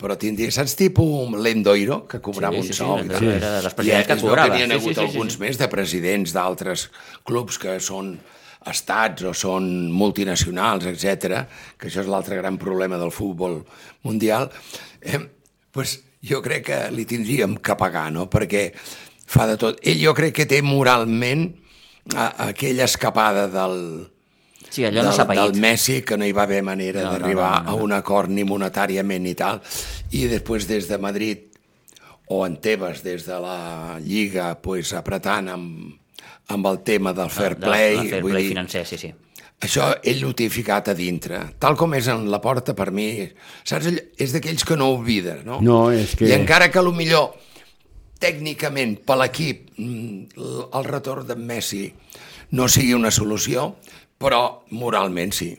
però 0.00 0.16
tindria, 0.16 0.50
saps, 0.54 0.74
tipus 0.80 1.34
l'Endoiro, 1.36 2.06
que 2.08 2.20
cobrava 2.24 2.56
Sí, 2.56 2.60
un 2.62 2.66
sí, 2.66 2.72
sí, 2.72 2.78
sou? 2.80 2.96
l'Endoiro 2.96 3.26
tal? 3.26 3.36
era 3.36 3.50
de 3.58 3.62
les 3.66 3.74
presidents 3.76 4.08
que 4.08 4.16
cobrava. 4.22 4.56
Que 4.56 4.56
n'hi 4.56 4.62
ha 4.64 4.66
Sí, 4.66 4.70
sí, 4.72 4.78
hagut 4.80 4.94
sí, 4.94 5.00
sí, 5.00 5.06
alguns 5.06 5.34
sí. 5.36 5.40
més 5.44 5.58
de 5.60 5.68
presidents 5.68 6.32
d'altres 6.32 6.86
clubs 7.28 7.58
que 7.60 7.76
són 7.84 8.14
estats 8.70 9.24
o 9.28 9.34
són 9.36 9.68
multinacionals, 9.92 10.84
etc, 10.88 11.44
que 11.80 11.88
això 11.88 12.00
és 12.02 12.08
l'altre 12.08 12.36
gran 12.40 12.56
problema 12.60 12.96
del 13.00 13.12
futbol 13.12 13.60
mundial, 14.04 14.50
eh, 15.00 15.20
pues 15.72 15.98
jo 16.24 16.40
crec 16.44 16.64
que 16.66 16.80
li 16.92 17.04
tindríem 17.08 17.56
que 17.60 17.76
pagar, 17.76 18.10
no? 18.12 18.26
perquè 18.32 18.70
fa 19.30 19.46
de 19.48 19.56
tot. 19.60 19.78
Ell 19.84 20.00
jo 20.02 20.12
crec 20.16 20.34
que 20.40 20.48
té 20.48 20.60
moralment 20.64 21.46
a, 22.16 22.48
aquella 22.48 22.84
escapada 22.84 23.48
del, 23.48 24.08
Sí, 24.70 24.84
allò 24.84 25.02
no 25.02 25.08
del, 25.10 25.16
s'ha 25.16 25.26
paït. 25.26 25.40
del 25.40 25.60
Messi, 25.60 26.02
que 26.06 26.16
no 26.16 26.24
hi 26.24 26.32
va 26.32 26.44
haver 26.44 26.62
manera 26.62 27.02
No, 27.02 27.12
no, 27.12 27.18
d'arribar 27.18 27.64
no, 27.64 27.64
no, 27.64 27.70
no. 27.70 27.78
a 27.78 27.84
un 27.88 27.92
acord 27.92 28.30
ni 28.30 28.44
monetàriament 28.44 29.22
ni 29.24 29.34
tal, 29.34 29.60
i 30.14 30.26
després 30.30 30.68
des 30.68 30.86
de 30.88 30.98
Madrid 30.98 31.46
o 32.30 32.44
en 32.46 32.60
Tebas 32.62 33.02
des 33.02 33.24
de 33.26 33.38
la 33.42 33.98
Lliga 33.98 34.52
pues, 34.62 34.92
apretant 34.94 35.48
amb, 35.50 35.96
amb 36.54 36.66
el 36.70 36.78
tema 36.86 37.12
del 37.12 37.30
fair 37.30 37.56
De- 37.58 37.66
play, 37.66 37.96
de 37.96 38.08
fair 38.10 38.22
vull 38.22 38.30
play 38.36 38.42
dir, 38.44 38.52
financer, 38.54 38.84
sí, 38.86 38.98
sí. 38.98 39.10
això 39.60 39.90
ell 40.04 40.20
l'ho 40.22 40.30
té 40.38 40.46
ficat 40.48 40.88
a 40.88 40.94
dintre. 40.94 41.40
Tal 41.58 41.74
com 41.76 41.92
és 41.98 42.06
en 42.08 42.28
la 42.30 42.38
porta, 42.40 42.72
per 42.78 42.92
mi, 42.94 43.26
saps, 43.66 43.90
és 44.16 44.32
d'aquells 44.32 44.62
que 44.64 44.76
no 44.78 44.92
oblida, 44.94 45.40
no? 45.44 45.58
No, 45.60 45.90
és 45.90 46.14
que- 46.16 46.28
I 46.30 46.32
encara 46.38 46.70
que 46.70 46.78
a 46.78 46.82
lo 46.86 46.92
millor 46.92 47.34
tècnicament 48.20 48.98
per 49.06 49.16
l'equip 49.22 49.70
mm, 49.78 50.44
el 50.76 50.84
retorn 50.86 51.26
de 51.26 51.36
Messi 51.36 51.86
no 52.52 52.68
sigui 52.68 52.92
una 52.96 53.10
solució, 53.14 53.74
però 54.20 54.62
moralment 54.76 55.32
sí. 55.36 55.50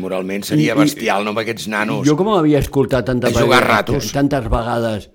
Moralment 0.00 0.44
seria 0.48 0.72
I- 0.72 0.76
i- 0.76 0.80
bestial, 0.80 1.24
no 1.26 1.34
amb 1.34 1.42
aquests 1.42 1.66
nanos. 1.68 2.06
Jo 2.08 2.16
com 2.16 2.30
havia 2.32 2.58
escoltat 2.62 3.04
tantes 3.10 3.34
vegades, 3.36 3.66
ratos. 3.68 4.12
tantes 4.12 4.46
vegades, 4.48 5.10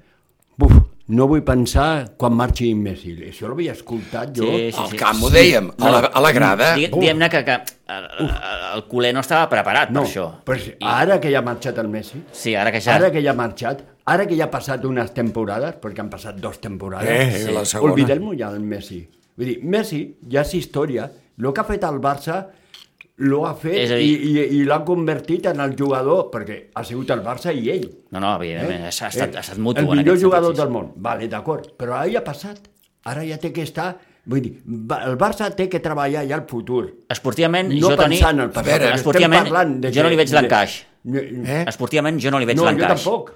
buf, 0.58 0.76
no 1.10 1.26
vull 1.28 1.42
pensar 1.42 2.12
quan 2.22 2.36
marxi 2.38 2.74
Messi. 2.78 3.16
Això 3.32 3.48
ho 3.50 3.54
havia 3.56 3.74
escoltat 3.74 4.30
jo. 4.38 4.46
Sí, 4.46 4.68
sí, 4.72 4.78
Al 4.84 4.92
sí. 4.92 4.98
camp 5.00 5.24
ho 5.26 5.30
dèiem, 5.34 5.72
a 5.80 5.90
la, 5.90 6.00
a 6.14 6.22
la 6.22 6.32
grada. 6.32 6.76
Digue- 6.78 6.92
Diguem-ne 6.94 7.30
que, 7.34 7.42
que 7.48 7.56
el, 7.96 8.08
el 8.76 8.84
culer 8.92 9.14
no 9.18 9.24
estava 9.26 9.48
preparat 9.50 9.90
no, 9.90 10.04
per 10.04 10.10
això. 10.12 10.28
però 10.46 10.60
ara 10.94 11.18
que 11.20 11.32
ja 11.34 11.40
ha 11.42 11.48
marxat 11.50 11.78
el 11.82 11.88
Messi, 11.90 12.22
Sí, 12.32 12.54
ara 12.56 12.72
que 12.72 12.80
ja... 12.82 12.94
ara 13.00 13.10
que 13.12 13.24
ja 13.26 13.32
ha 13.32 13.40
marxat, 13.42 13.82
ara 14.14 14.26
que 14.28 14.36
ja 14.38 14.46
ha 14.48 14.52
passat 14.52 14.84
unes 14.86 15.14
temporades, 15.14 15.76
perquè 15.82 16.00
han 16.04 16.10
passat 16.10 16.36
dos 16.42 16.60
temporades, 16.60 17.10
Eh, 17.10 17.46
Sí. 17.46 17.52
la 17.54 17.66
segona. 17.66 17.94
olvidem-ho 17.94 18.34
ja 18.38 18.52
del 18.52 18.62
Messi. 18.64 19.08
Vull 19.38 19.46
dir, 19.48 19.60
Messi 19.64 20.16
ja 20.30 20.42
és 20.42 20.54
història. 20.54 21.10
El 21.40 21.54
que 21.54 21.62
ha 21.62 21.64
fet 21.64 21.84
el 21.88 22.00
Barça 22.04 22.48
lo 23.22 23.46
ha 23.48 23.54
fet 23.56 23.76
És 23.76 23.92
a 23.92 23.98
i, 24.00 24.08
dir- 24.16 24.52
i, 24.52 24.60
i 24.60 24.64
l'ha 24.68 24.80
convertit 24.88 25.46
en 25.52 25.60
el 25.60 25.76
jugador, 25.76 26.30
perquè 26.32 26.70
ha 26.74 26.84
sigut 26.88 27.10
el 27.12 27.22
Barça 27.24 27.54
i 27.54 27.70
ell. 27.70 27.90
No, 28.12 28.20
no, 28.20 28.36
evidentment, 28.38 28.86
ha, 28.86 28.90
estat, 28.90 29.36
ha 29.36 29.40
estat 29.44 29.58
mutu. 29.58 29.82
Eh? 29.82 29.84
el 29.90 29.98
millor 29.98 30.18
jugador 30.20 30.54
sentit, 30.56 30.64
del 30.64 30.72
món. 30.74 30.94
Vale, 30.96 31.28
d'acord, 31.28 31.74
però 31.78 31.98
ara 32.00 32.08
ja 32.12 32.20
ha 32.20 32.24
passat. 32.24 32.60
Ara 33.06 33.24
ja 33.28 33.38
té 33.38 33.52
que 33.54 33.62
estar... 33.64 33.98
Vull 34.30 34.42
dir, 34.44 34.52
el 34.68 35.16
Barça 35.18 35.48
té 35.56 35.68
que 35.72 35.80
treballar 35.80 36.26
ja 36.28 36.36
el 36.36 36.44
futur. 36.48 36.84
Esportivament, 37.10 37.72
No 37.74 37.90
jo, 37.90 37.96
Toni... 37.96 38.18
pensar 38.18 38.34
en 38.36 38.40
el 38.42 38.50
passat. 38.52 38.66
Veure, 38.68 38.86
estem 38.86 39.00
esportivament, 39.00 39.44
parlant 39.48 39.72
de 39.82 39.92
jo 39.96 40.04
no 40.04 40.10
li 40.10 40.16
veig 40.20 40.32
l'encaix. 40.36 40.76
Eh? 41.16 41.64
Esportivament, 41.68 42.20
jo 42.22 42.30
no 42.32 42.40
li 42.40 42.46
veig 42.46 42.58
No, 42.58 42.64
jo 42.64 42.70
l'encaix. 42.70 43.04
tampoc. 43.04 43.32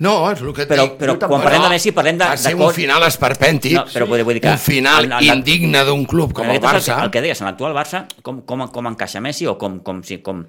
No, 0.00 0.30
és 0.32 0.40
el 0.40 0.54
que 0.56 0.62
et 0.64 0.70
Però- 0.70 0.84
dic. 0.86 0.94
però 0.96 1.14
quan 1.18 1.42
parlem 1.44 1.62
de 1.66 1.68
Messi, 1.74 1.92
parlem 1.92 2.16
de- 2.16 2.24
Va 2.24 2.36
ser 2.40 2.54
un 2.56 2.72
final 2.72 3.02
esperpèntic, 3.04 3.74
No, 3.76 3.84
però 3.86 4.06
vull 4.08 4.32
dir 4.32 4.40
que- 4.40 4.48
un 4.48 4.58
final 4.58 5.04
en- 5.04 5.12
en 5.12 5.24
indigne 5.36 5.84
d'un 5.84 6.06
club 6.06 6.32
com 6.32 6.48
el 6.48 6.58
Barça. 6.60 6.96
El, 6.98 7.04
el 7.04 7.10
que 7.10 7.20
deies, 7.20 7.40
en 7.42 7.46
l'actual 7.46 7.74
Barça, 7.74 8.06
com, 8.22 8.40
com, 8.42 8.66
com 8.68 8.86
encaixa 8.88 9.20
Messi 9.20 9.46
o 9.46 9.58
com, 9.58 9.80
com, 9.80 10.02
si, 10.02 10.18
com, 10.22 10.46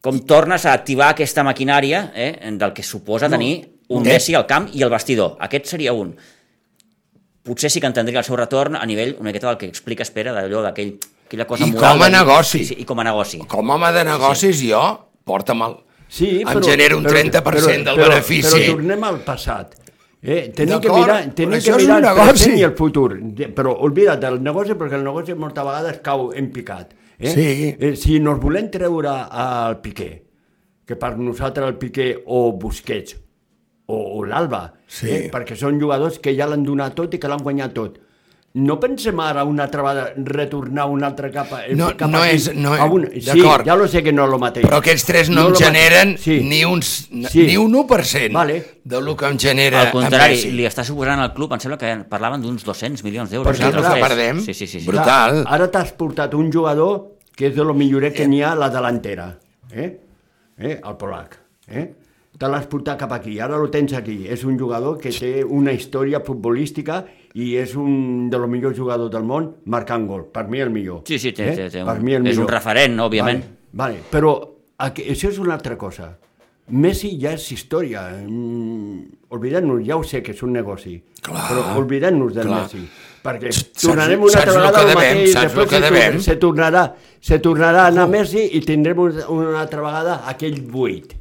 com 0.00 0.18
tornes 0.20 0.64
a 0.64 0.72
activar 0.72 1.10
aquesta 1.10 1.42
maquinària 1.44 2.10
eh, 2.14 2.50
del 2.52 2.72
que 2.72 2.82
suposa 2.82 3.28
tenir 3.28 3.68
un 3.88 4.06
Eh. 4.06 4.12
Messi 4.14 4.34
al 4.34 4.46
camp 4.46 4.70
i 4.72 4.82
el 4.82 4.88
vestidor. 4.90 5.36
Aquest 5.40 5.66
seria 5.66 5.92
un. 5.92 6.16
Potser 7.42 7.70
sí 7.70 7.80
que 7.80 7.86
entendria 7.86 8.18
el 8.20 8.24
seu 8.24 8.36
retorn 8.36 8.76
a 8.76 8.84
nivell 8.86 9.16
una 9.20 9.28
miqueta 9.30 9.48
del 9.48 9.56
que 9.58 9.66
explica 9.66 10.02
Espera, 10.04 10.32
d'allò 10.32 10.62
d'aquell 10.62 10.98
aquella 11.26 11.46
cosa 11.46 11.66
I 11.66 11.72
moral. 11.72 11.92
com 11.96 12.02
a 12.02 12.04
de 12.06 12.10
negoci. 12.16 12.58
Sí, 12.58 12.64
sí, 12.64 12.76
I 12.80 12.84
com 12.84 13.00
a 13.00 13.04
negoci. 13.04 13.38
Com 13.46 13.70
a 13.70 13.74
home 13.74 13.92
de 13.92 14.04
negocis, 14.04 14.62
jo, 14.62 14.82
porta'm 15.24 15.62
el... 15.62 15.76
Sí, 16.08 16.40
em 16.40 16.62
genera 16.64 16.96
un 16.96 17.04
30% 17.04 17.84
del 17.84 17.98
benefici. 18.00 18.48
Però, 18.48 18.72
tornem 18.76 19.04
al 19.04 19.18
passat. 19.26 19.74
Eh, 20.20 20.48
tenim 20.56 20.80
que 20.82 20.90
mirar, 20.90 21.18
però 21.28 21.34
tenim 21.36 21.60
que 21.62 21.74
mirar 21.78 21.98
el 22.10 22.22
present 22.32 22.56
i 22.58 22.64
el 22.66 22.72
futur. 22.74 23.12
Però 23.54 23.74
oblida't 23.86 24.18
del 24.24 24.40
negoci, 24.42 24.74
perquè 24.74 24.96
el 24.98 25.04
negoci 25.06 25.36
moltes 25.38 25.64
vegades 25.68 26.00
cau 26.02 26.32
en 26.34 26.48
picat. 26.54 26.94
Eh? 27.18 27.30
Sí. 27.34 27.76
Eh, 27.78 27.94
si 27.96 28.18
nos 28.20 28.40
volem 28.40 28.70
treure 28.70 29.12
al 29.30 29.80
Piqué, 29.82 30.10
que 30.86 30.96
per 30.96 31.16
nosaltres 31.18 31.66
el 31.68 31.76
Piqué 31.78 32.08
o 32.26 32.52
Busquets 32.58 33.16
o, 33.86 33.96
o 34.18 34.24
l'Alba, 34.24 34.72
Sí. 34.86 35.08
eh? 35.10 35.30
perquè 35.30 35.56
són 35.58 35.78
jugadors 35.80 36.18
que 36.18 36.34
ja 36.36 36.46
l'han 36.48 36.62
donat 36.64 36.94
tot 36.96 37.14
i 37.14 37.18
que 37.18 37.28
l'han 37.28 37.42
guanyat 37.44 37.74
tot. 37.74 37.98
No 38.54 38.78
pensem 38.80 39.18
ara 39.20 39.44
una 39.44 39.64
altra 39.64 39.82
vegada 39.82 40.12
retornar 40.16 40.86
una 40.88 41.06
altra 41.06 41.30
capa, 41.30 41.66
eh, 41.66 41.74
No- 41.76 41.94
cap 41.96 42.10
no 42.10 42.22
aquí, 42.22 42.34
és- 42.36 42.54
no 42.56 42.74
és- 42.74 42.80
a 42.80 42.84
una- 42.86 43.08
Sí, 43.10 43.20
d'acord. 43.20 43.64
ja 43.66 43.76
lo 43.76 43.86
sé 43.86 44.02
que 44.02 44.10
no 44.12 44.24
és 44.26 44.32
el 44.32 44.38
mateix. 44.40 44.64
Però 44.66 44.78
aquests 44.78 45.04
tres 45.04 45.28
no, 45.30 45.42
No 45.42 45.48
em 45.48 45.54
generen. 45.54 46.16
Sí. 46.18 46.40
ni, 46.42 46.64
uns, 46.64 47.08
Sí. 47.30 47.46
ni 47.46 47.56
un 47.58 47.74
1% 47.74 48.32
Vale. 48.32 48.80
de 48.82 49.00
lo 49.02 49.14
que 49.16 49.26
em 49.26 49.38
genera 49.38 49.82
Al 49.82 49.90
contrari, 49.92 50.50
li 50.50 50.64
està 50.64 50.82
suposant 50.82 51.20
al 51.20 51.34
club, 51.34 51.52
em 51.52 51.60
sembla 51.60 51.76
que 51.78 52.04
parlaven 52.08 52.40
d'uns 52.42 52.64
200 52.64 53.04
milions 53.04 53.30
d'euros. 53.30 53.56
Perdem. 53.58 54.40
Sí, 54.40 54.54
sí, 54.54 54.66
sí. 54.66 54.80
sí. 54.80 54.86
Brutal. 54.86 55.42
Clar, 55.42 55.54
ara 55.54 55.70
t'has 55.70 55.92
portat 55.92 56.32
un 56.34 56.50
jugador 56.50 57.12
que 57.36 57.48
és 57.48 57.54
de 57.54 57.62
lo 57.62 57.74
milloret 57.74 58.14
que 58.14 58.26
n'hi 58.26 58.42
ha 58.42 58.52
a 58.52 58.56
la 58.56 58.70
delantera. 58.70 59.38
Eh? 59.70 60.00
Eh? 60.58 60.80
El 60.84 60.96
Polac. 60.96 61.38
Eh? 61.68 61.94
Te 62.38 62.48
l'has 62.48 62.66
portat 62.66 62.98
cap 62.98 63.12
aquí, 63.12 63.38
ara 63.40 63.56
lo 63.58 63.68
tens 63.68 63.92
aquí. 63.92 64.26
És 64.26 64.42
un 64.44 64.58
jugador 64.58 64.98
que 64.98 65.10
té 65.10 65.44
una 65.44 65.72
història 65.72 66.20
futbolística 66.24 67.04
i 67.34 67.54
és 67.56 67.74
un 67.76 68.28
de 68.30 68.38
los 68.38 68.48
millors 68.48 68.76
jugadors 68.78 69.10
del 69.12 69.22
món 69.24 69.56
marcant 69.66 70.06
gol. 70.08 70.24
Per 70.32 70.46
mi 70.48 70.60
el 70.60 70.70
millor. 70.70 71.02
Sí, 71.06 71.18
sí, 71.18 71.32
té, 71.32 71.50
té, 71.54 71.68
té 71.70 71.84
Per 71.84 71.98
un, 71.98 72.04
mi 72.04 72.14
el 72.14 72.26
és 72.26 72.32
millor. 72.36 72.46
un 72.48 72.54
referent, 72.54 72.98
òbviament. 73.00 73.42
Vale, 73.72 73.98
vale. 73.98 73.98
però 74.10 74.32
aquí, 74.78 75.02
això 75.10 75.28
és 75.28 75.38
una 75.38 75.54
altra 75.54 75.76
cosa. 75.76 76.16
Messi 76.70 77.18
ja 77.20 77.32
és 77.32 77.52
història. 77.52 78.08
Mm, 78.26 79.04
Oblidem-nos, 79.30 79.82
ja 79.86 79.96
ho 79.96 80.02
sé 80.04 80.22
que 80.22 80.32
és 80.32 80.42
un 80.42 80.52
negoci, 80.52 80.94
Clar, 81.20 81.42
però 81.50 81.76
oblidem-nos 81.82 82.32
del 82.34 82.46
clar. 82.46 82.62
Messi. 82.62 82.88
Perquè 83.22 83.50
Saps- 83.52 83.82
tornarem 83.82 84.22
una 84.22 84.38
altra 84.38 84.52
vegada 84.54 84.78
al 84.80 84.94
mateix, 84.94 85.34
després 85.34 85.68
que 85.68 85.76
se, 85.76 85.80
tor- 85.82 85.92
devem? 85.92 86.20
se 86.20 86.36
tornarà, 86.36 86.84
se 87.20 87.38
tornarà 87.44 87.82
a 87.84 87.86
anar 87.88 88.06
Messi 88.08 88.46
i 88.56 88.60
tindrem 88.60 88.98
un- 88.98 89.18
una 89.28 89.60
altra 89.60 89.82
vegada 89.82 90.22
aquell 90.28 90.60
buit. 90.62 91.12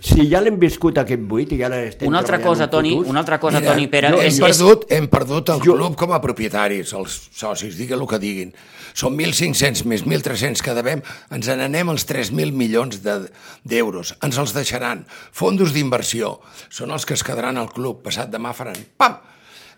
Si 0.00 0.28
ja 0.30 0.40
l'hem 0.40 0.58
viscut 0.60 0.98
aquest 1.02 1.22
buit 1.28 1.52
i 1.52 1.58
ara 1.64 1.78
estem 1.88 2.08
Una 2.08 2.18
altra 2.22 2.38
cosa, 2.42 2.68
Toni, 2.70 2.90
futurs, 2.94 3.10
una 3.10 3.20
altra 3.20 3.38
cosa, 3.40 3.60
Mira, 3.60 3.72
Toni 3.72 3.86
Pere, 3.90 4.08
és, 4.20 4.20
hem, 4.20 4.26
és, 4.28 4.40
perdut, 4.58 4.84
hem 4.92 5.08
perdut 5.08 5.48
el 5.54 5.60
Jo- 5.64 5.74
club 5.76 5.96
com 5.98 6.12
a 6.12 6.20
propietaris, 6.20 6.92
els 6.98 7.16
socis, 7.32 7.76
diguin 7.78 7.98
el 8.00 8.06
que 8.10 8.18
diguin. 8.22 8.52
Són 8.94 9.16
1.500 9.16 9.84
més 9.88 10.04
1.300 10.04 10.60
que 10.62 10.74
devem, 10.76 11.00
ens 11.32 11.48
n'anem 11.48 11.88
als 11.94 12.04
3.000 12.06 12.52
milions 12.52 13.00
de- 13.02 13.30
d'euros. 13.64 14.14
ens 14.22 14.38
els 14.38 14.52
deixaran. 14.54 15.06
Fondos 15.32 15.72
d'inversió 15.72 16.40
són 16.68 16.90
els 16.90 17.06
que 17.06 17.14
es 17.14 17.22
quedaran 17.24 17.56
al 17.56 17.72
club. 17.72 18.02
Passat 18.02 18.30
demà 18.30 18.52
faran 18.52 18.76
pam! 18.96 19.16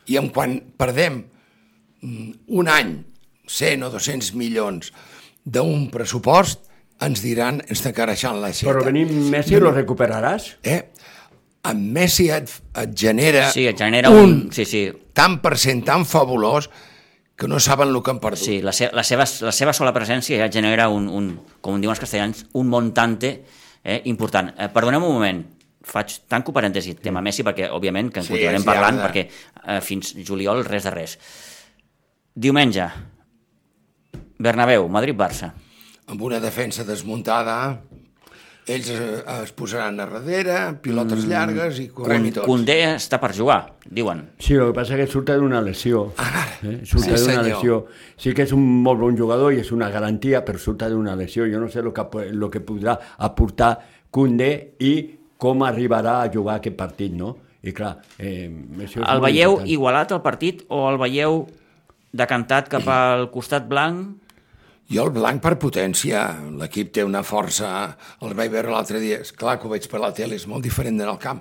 I 0.07 0.17
en 0.19 0.29
quan 0.29 0.59
perdem 0.77 1.23
mm, 2.03 2.31
un 2.49 2.69
any 2.69 3.05
100 3.47 3.83
o 3.87 3.91
200 3.91 4.35
milions 4.35 4.93
d'un 5.45 5.91
pressupost, 5.91 6.61
ens 7.03 7.23
diran, 7.23 7.63
ens 7.69 7.83
tacareixant 7.83 8.39
la 8.41 8.53
xeta. 8.53 8.71
Però 8.73 8.85
venint 8.87 9.11
Messi 9.33 9.59
lo 9.61 9.73
recuperaràs? 9.75 10.55
Eh? 10.63 10.81
En 11.65 11.81
Messi 11.93 12.29
et, 12.31 12.51
et 12.77 12.93
genera, 12.99 13.49
sí, 13.51 13.67
et 13.67 13.79
genera 13.79 14.11
un... 14.13 14.51
Sí, 14.53 14.67
sí, 14.69 14.83
tant 15.17 15.39
per 15.43 15.57
cent 15.59 15.81
tan 15.85 16.05
fabulós 16.05 16.69
que 17.35 17.49
no 17.49 17.59
saben 17.59 17.89
el 17.89 18.03
que 18.03 18.13
han 18.13 18.21
perdut. 18.21 18.39
sí 18.45 18.61
la, 18.63 18.71
se, 18.73 18.91
la, 18.93 19.03
seva, 19.03 19.25
la 19.41 19.53
seva 19.53 19.73
sola 19.73 19.93
presència 19.97 20.39
ja 20.39 20.51
genera 20.53 20.89
un, 20.93 21.09
un 21.09 21.33
com 21.61 21.81
diuen 21.81 21.95
els 21.97 22.03
castellans, 22.03 22.45
un 22.55 22.69
montante 22.69 23.33
eh, 23.83 24.03
important. 24.05 24.53
Eh, 24.59 24.69
perdoneu 24.71 25.01
un 25.03 25.09
moment, 25.17 25.41
faig 25.85 26.21
tanco 26.29 26.53
parèntesi 26.53 26.95
tema 27.01 27.21
Messi 27.25 27.43
perquè 27.43 27.67
òbviament 27.73 28.13
que 28.13 28.21
en 28.23 28.29
Sí, 28.29 28.33
continuarem 28.37 28.63
sí, 28.63 28.69
parlant 28.69 29.01
ara. 29.01 29.09
perquè 29.09 29.27
eh, 29.27 29.81
fins 29.83 30.15
juliol 30.21 30.63
res 30.69 30.85
de 30.87 30.93
res. 30.95 31.19
Diumenge, 32.35 32.87
Bernabéu, 34.39 34.87
Madrid-Barça. 34.89 35.53
Amb 36.07 36.21
una 36.23 36.39
defensa 36.41 36.85
desmuntada, 36.85 37.81
ells 38.69 38.89
eh, 38.93 39.23
es 39.43 39.53
posaran 39.57 39.99
a 40.01 40.07
darrere, 40.09 40.57
pilotes 40.85 41.25
llargues 41.29 41.79
i 41.81 41.87
correm 41.93 42.27
i 42.29 42.33
tots. 42.33 42.47
Condé 42.49 42.77
està 42.95 43.19
per 43.21 43.31
jugar, 43.37 43.59
diuen. 43.89 44.23
Sí, 44.41 44.55
el 44.57 44.71
que 44.71 44.77
passa 44.79 44.97
és 44.97 45.03
que 45.05 45.13
surta 45.13 45.37
d'una 45.41 45.61
lesió. 45.65 46.07
Eh? 46.65 46.79
Surta 46.89 47.17
Sí, 47.17 47.27
d'una 47.27 47.43
lesió. 47.45 47.79
Sí 48.21 48.33
que 48.37 48.45
és 48.45 48.53
un 48.57 48.65
molt 48.85 49.01
bon 49.01 49.17
jugador 49.17 49.53
i 49.57 49.61
és 49.65 49.73
una 49.73 49.89
garantia, 49.93 50.43
però 50.45 50.61
surta 50.61 50.89
d'una 50.93 51.17
lesió. 51.17 51.45
Jo 51.49 51.61
no 51.61 51.69
sé 51.73 51.81
el 51.81 51.93
que, 51.97 52.07
lo 52.33 52.51
que 52.51 52.61
podrà 52.65 52.99
aportar 53.19 53.75
Koundé 54.15 54.51
i 54.81 54.95
com 55.41 55.65
arribarà 55.67 56.21
a 56.23 56.29
jugar 56.33 56.61
aquest 56.61 56.77
partit, 56.79 57.13
no? 57.13 57.35
I 57.65 57.73
clar, 57.73 57.97
eh, 58.21 58.49
això 58.85 59.01
és 59.01 59.09
El 59.09 59.21
veieu 59.25 59.51
important. 59.57 59.71
igualat 59.73 60.13
al 60.13 60.21
partit 60.23 60.65
o 60.69 60.85
el 60.91 60.99
veieu 61.01 61.47
decantat 62.13 62.69
cap 62.69 62.87
al 62.93 63.31
costat 63.33 63.67
blanc? 63.69 64.21
Jo 64.91 65.05
el 65.07 65.11
blanc 65.17 65.41
per 65.43 65.55
potència, 65.59 66.25
l'equip 66.61 66.91
té 66.93 67.05
una 67.05 67.23
força, 67.25 67.69
el 68.23 68.35
vaig 68.37 68.51
veure 68.53 68.71
l'altre 68.75 69.01
dia, 69.01 69.21
és 69.25 69.33
clar 69.33 69.59
que 69.59 69.67
ho 69.67 69.71
veig 69.73 69.87
per 69.89 70.01
la 70.03 70.13
tele, 70.13 70.37
és 70.37 70.47
molt 70.47 70.63
diferent 70.67 71.01
en 71.01 71.09
el 71.09 71.17
camp, 71.19 71.41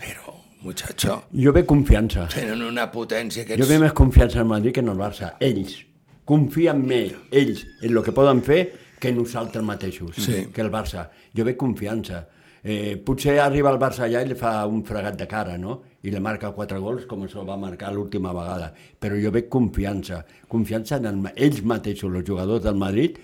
però, 0.00 0.34
muchacho, 0.62 1.22
Jo 1.32 1.52
ve 1.52 1.62
confiança. 1.64 2.26
tenen 2.34 2.62
una 2.66 2.88
potència 2.90 3.44
Jo 3.44 3.54
aquests... 3.54 3.68
ve 3.68 3.78
més 3.78 3.92
confiança 3.92 4.40
en 4.40 4.48
Madrid 4.50 4.74
que 4.74 4.80
en 4.80 4.88
el 4.88 4.98
Barça. 4.98 5.34
Ells. 5.40 5.76
Confien 6.24 6.82
més, 6.86 7.12
ells, 7.30 7.64
en 7.82 7.96
el 7.96 8.02
que 8.02 8.12
poden 8.12 8.42
fer 8.42 8.72
que 9.00 9.12
nosaltres 9.12 9.64
mateixos, 9.64 10.16
Sí. 10.16 10.46
que 10.52 10.60
el 10.60 10.70
Barça. 10.70 11.08
Jo 11.36 11.44
ve 11.44 11.56
confiança. 11.56 12.26
Eh, 12.62 13.00
potser 13.04 13.38
arriba 13.40 13.70
el 13.72 13.78
Barça 13.80 14.04
allà 14.04 14.20
i 14.20 14.28
li 14.28 14.36
fa 14.36 14.66
un 14.68 14.82
fregat 14.84 15.16
de 15.16 15.26
cara, 15.28 15.56
no? 15.56 15.80
I 16.04 16.12
li 16.12 16.20
marca 16.20 16.52
quatre 16.56 16.78
gols 16.80 17.06
com 17.08 17.24
se'l 17.28 17.48
va 17.48 17.56
marcar 17.60 17.92
l'última 17.94 18.34
vegada. 18.36 18.72
Però 19.00 19.16
jo 19.20 19.32
veig 19.32 19.48
confiança. 19.48 20.24
Confiança 20.48 21.00
en 21.00 21.08
el, 21.10 21.24
ells 21.36 21.62
mateixos, 21.64 22.12
els 22.12 22.26
jugadors 22.26 22.64
del 22.64 22.76
Madrid. 22.76 23.18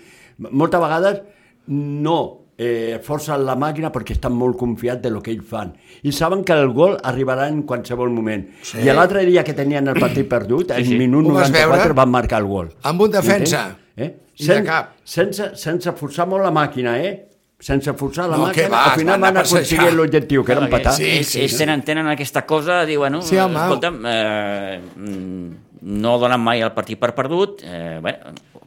Moltes 0.49 0.81
vegades 0.81 1.21
no 1.67 2.47
eh, 2.57 2.99
forcen 3.03 3.45
la 3.45 3.55
màquina 3.59 3.91
perquè 3.93 4.15
estan 4.17 4.33
molt 4.33 4.57
confiats 4.57 5.01
de 5.03 5.11
lo 5.13 5.21
que 5.21 5.31
ells 5.35 5.45
fan. 5.47 5.73
I 6.03 6.11
saben 6.11 6.43
que 6.43 6.57
el 6.57 6.73
gol 6.73 6.97
arribarà 7.05 7.47
en 7.51 7.61
qualsevol 7.69 8.09
moment. 8.13 8.47
Sí. 8.65 8.81
I 8.81 8.93
l'altre 8.93 9.25
dia 9.29 9.45
que 9.45 9.53
tenien 9.57 9.87
el 9.87 9.99
partit 10.01 10.27
perdut, 10.29 10.73
sí. 10.81 10.97
minut 10.97 11.29
Ho 11.29 11.37
vas 11.37 11.51
94 11.51 11.83
veure? 11.83 11.99
van 12.01 12.13
marcar 12.13 12.41
el 12.41 12.49
gol. 12.49 12.71
Amb 12.89 13.05
un 13.05 13.13
defensa. 13.13 13.67
Entens? 13.69 13.83
Eh? 13.97 14.13
I 14.37 14.47
de 14.51 14.59
cap. 14.65 14.93
Sense, 15.05 15.53
sense 15.57 15.93
forçar 15.97 16.27
molt 16.29 16.45
la 16.45 16.53
màquina, 16.53 16.97
eh? 17.01 17.26
Sense 17.59 17.89
forçar 17.97 18.27
la 18.29 18.37
No, 18.37 18.45
màquina, 18.47 18.69
va, 18.69 18.83
al 18.91 18.99
final 18.99 19.19
van 19.23 19.37
a 19.39 19.41
aconseguir 19.41 19.93
l'objectiu, 19.95 20.43
que 20.45 20.51
era 20.53 20.61
empatar. 20.67 20.91
Sí, 20.93 21.07
ells, 21.09 21.31
sí, 21.31 21.39
ells 21.41 21.55
sí. 21.55 21.57
tenen, 21.63 21.81
tenen 21.87 22.07
aquesta 22.11 22.43
cosa, 22.45 22.83
diuen, 22.85 23.15
no, 23.17 23.21
Sí, 23.25 23.37
home. 23.41 23.57
escolta'm, 23.57 23.97
eh, 24.05 24.81
mm, 24.95 25.55
no 25.97 26.17
donen 26.21 26.39
mai 26.39 26.61
el 26.61 26.71
partit 26.75 26.99
per 27.01 27.15
perdut, 27.17 27.63
eh, 27.65 27.97
bé, 28.03 28.13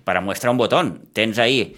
per 0.03 0.17
mostrar 0.27 0.51
un 0.51 0.59
botó. 0.59 0.83
Tens 1.15 1.39
ahir 1.39 1.77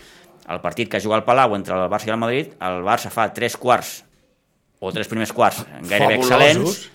el 0.48 0.60
partit 0.64 0.88
que 0.88 1.00
juga 1.04 1.16
al 1.16 1.24
Palau 1.24 1.54
entre 1.54 1.74
el 1.76 1.84
Barça 1.92 2.08
i 2.08 2.14
el 2.16 2.16
Madrid, 2.22 2.54
el 2.60 2.80
Barça 2.82 3.10
fa 3.12 3.28
tres 3.32 3.58
quarts, 3.60 4.04
o 4.80 4.90
tres 4.90 5.06
primers 5.06 5.32
quarts, 5.36 5.66
gairebé 5.82 6.16
Fabulosos. 6.16 6.32
excel·lents, 6.32 6.88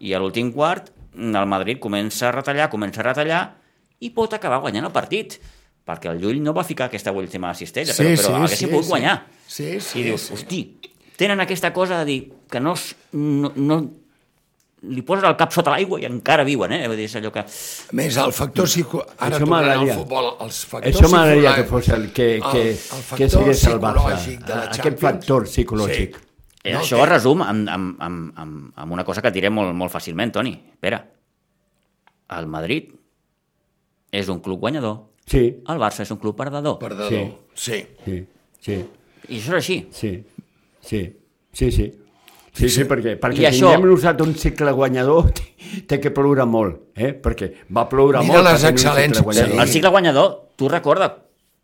I 0.00 0.14
a 0.14 0.20
l'últim 0.22 0.52
quart, 0.54 0.92
el 1.18 1.46
Madrid 1.50 1.80
comença 1.82 2.28
a 2.28 2.32
retallar, 2.32 2.70
comença 2.70 3.00
a 3.02 3.08
retallar, 3.10 3.42
i 3.98 4.10
pot 4.14 4.32
acabar 4.32 4.60
guanyant 4.62 4.86
el 4.86 4.92
partit 4.94 5.40
perquè 5.88 6.10
el 6.12 6.20
Llull 6.20 6.42
no 6.44 6.52
va 6.56 6.64
ficar 6.68 6.90
aquesta 6.90 7.12
última 7.16 7.54
cistella, 7.56 7.94
Sí, 7.96 8.04
però, 8.04 8.16
però 8.18 8.26
sí, 8.28 8.34
haguessin 8.42 8.66
sí, 8.66 8.72
pogut 8.74 8.84
sí. 8.84 8.92
guanyar. 8.92 9.16
Sí, 9.48 9.68
sí, 9.80 10.02
I 10.02 10.10
dius, 10.10 10.26
sí. 10.28 10.34
hosti, 10.36 10.60
tenen 11.16 11.40
aquesta 11.40 11.72
cosa 11.72 12.02
de 12.02 12.04
dir 12.12 12.18
que 12.52 12.60
no, 12.60 12.74
no, 13.16 13.52
no 13.56 13.78
li 14.88 15.02
poses 15.02 15.24
el 15.26 15.34
cap 15.40 15.50
sota 15.50 15.72
l'aigua 15.74 15.98
i 15.98 16.04
encara 16.06 16.44
viuen, 16.46 16.70
eh? 16.76 16.84
Vull 16.86 17.00
dir, 17.00 17.08
és 17.08 17.16
allò 17.18 17.32
que... 17.34 17.42
A 17.42 17.96
més, 17.98 18.14
el 18.22 18.30
factor 18.36 18.68
psico... 18.70 19.00
Ara 19.16 19.34
Això 19.34 19.40
tornant 19.42 19.42
al 19.42 19.48
m'agradaria. 19.50 19.96
futbol, 19.98 20.28
els 20.44 20.60
factors 20.70 20.94
Això 21.00 21.10
m'agradaria 21.10 21.54
que 21.56 21.64
fos 21.72 21.88
el 21.96 22.04
que, 22.14 22.28
que, 22.44 22.62
el, 22.62 23.00
el 23.00 23.18
que 23.18 23.28
seguís 23.32 23.64
el 23.72 23.80
Barça. 23.82 24.14
Aquest 24.68 25.00
factor 25.02 25.48
psicològic. 25.50 26.14
Sí. 26.20 26.24
Eh, 26.68 26.72
No, 26.76 26.84
això 26.84 26.98
es 27.02 27.08
resum 27.10 27.42
amb, 27.42 27.68
amb, 27.74 27.96
amb, 28.06 28.38
amb, 28.38 28.70
amb 28.84 28.92
una 28.94 29.04
cosa 29.08 29.22
que 29.24 29.30
diré 29.34 29.50
molt, 29.50 29.74
molt 29.74 29.90
fàcilment, 29.94 30.30
Toni. 30.36 30.52
Espera, 30.76 31.00
el 32.38 32.46
Madrid 32.50 32.92
és 34.12 34.28
un 34.30 34.38
club 34.44 34.60
guanyador, 34.62 34.98
Sí, 35.28 35.42
el 35.68 35.78
Barça 35.82 36.02
és 36.06 36.10
un 36.14 36.18
club 36.22 36.36
perdedor. 36.38 36.78
Perdedor. 36.80 37.10
Sí. 37.54 37.82
sí, 38.04 38.26
sí, 38.64 38.76
I 39.28 39.36
això 39.38 39.52
és 39.52 39.56
així. 39.58 39.78
sí, 39.92 40.12
sí, 40.80 41.02
sí, 41.52 41.70
sí. 41.72 41.88
Sí, 42.58 42.66
sí, 42.74 42.82
perquè, 42.90 43.12
perquè 43.20 43.44
I 43.44 43.46
això- 43.52 43.68
tinguem 43.70 43.84
nosaltres 43.86 44.26
un 44.26 44.34
cicle 44.34 44.72
guanyador 44.74 45.28
té 45.86 46.00
que 46.02 46.10
ploure 46.10 46.42
molt, 46.48 46.88
eh? 46.96 47.12
perquè 47.14 47.52
va 47.70 47.84
ploure 47.88 48.18
Mira 48.24 48.40
molt. 48.40 48.48
les 48.48 48.62
tenir 48.64 48.72
un 48.72 48.78
cicle 48.78 48.90
excel·lències. 49.04 49.22
guanyador. 49.22 49.60
El 49.62 49.68
cicle 49.68 49.90
guanyador, 49.94 50.32
tu 50.56 50.68
recorda 50.72 51.10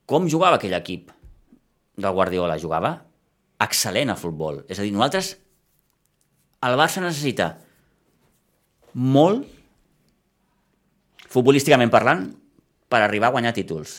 com 0.06 0.28
jugava 0.30 0.60
aquell 0.60 0.76
equip 0.76 1.10
del 1.96 2.12
Guardiola? 2.14 2.58
Jugava 2.62 2.92
excel·lent 3.64 4.12
a 4.12 4.16
futbol. 4.20 4.60
És 4.68 4.78
a 4.78 4.82
dir, 4.86 4.92
nosaltres, 4.94 5.32
el 6.62 6.76
Barça 6.78 7.02
necessita 7.02 7.48
molt, 8.94 9.48
futbolísticament 11.28 11.90
parlant, 11.90 12.28
per 12.94 13.02
arribar 13.02 13.32
a 13.32 13.34
guanyar 13.34 13.52
títols. 13.56 13.98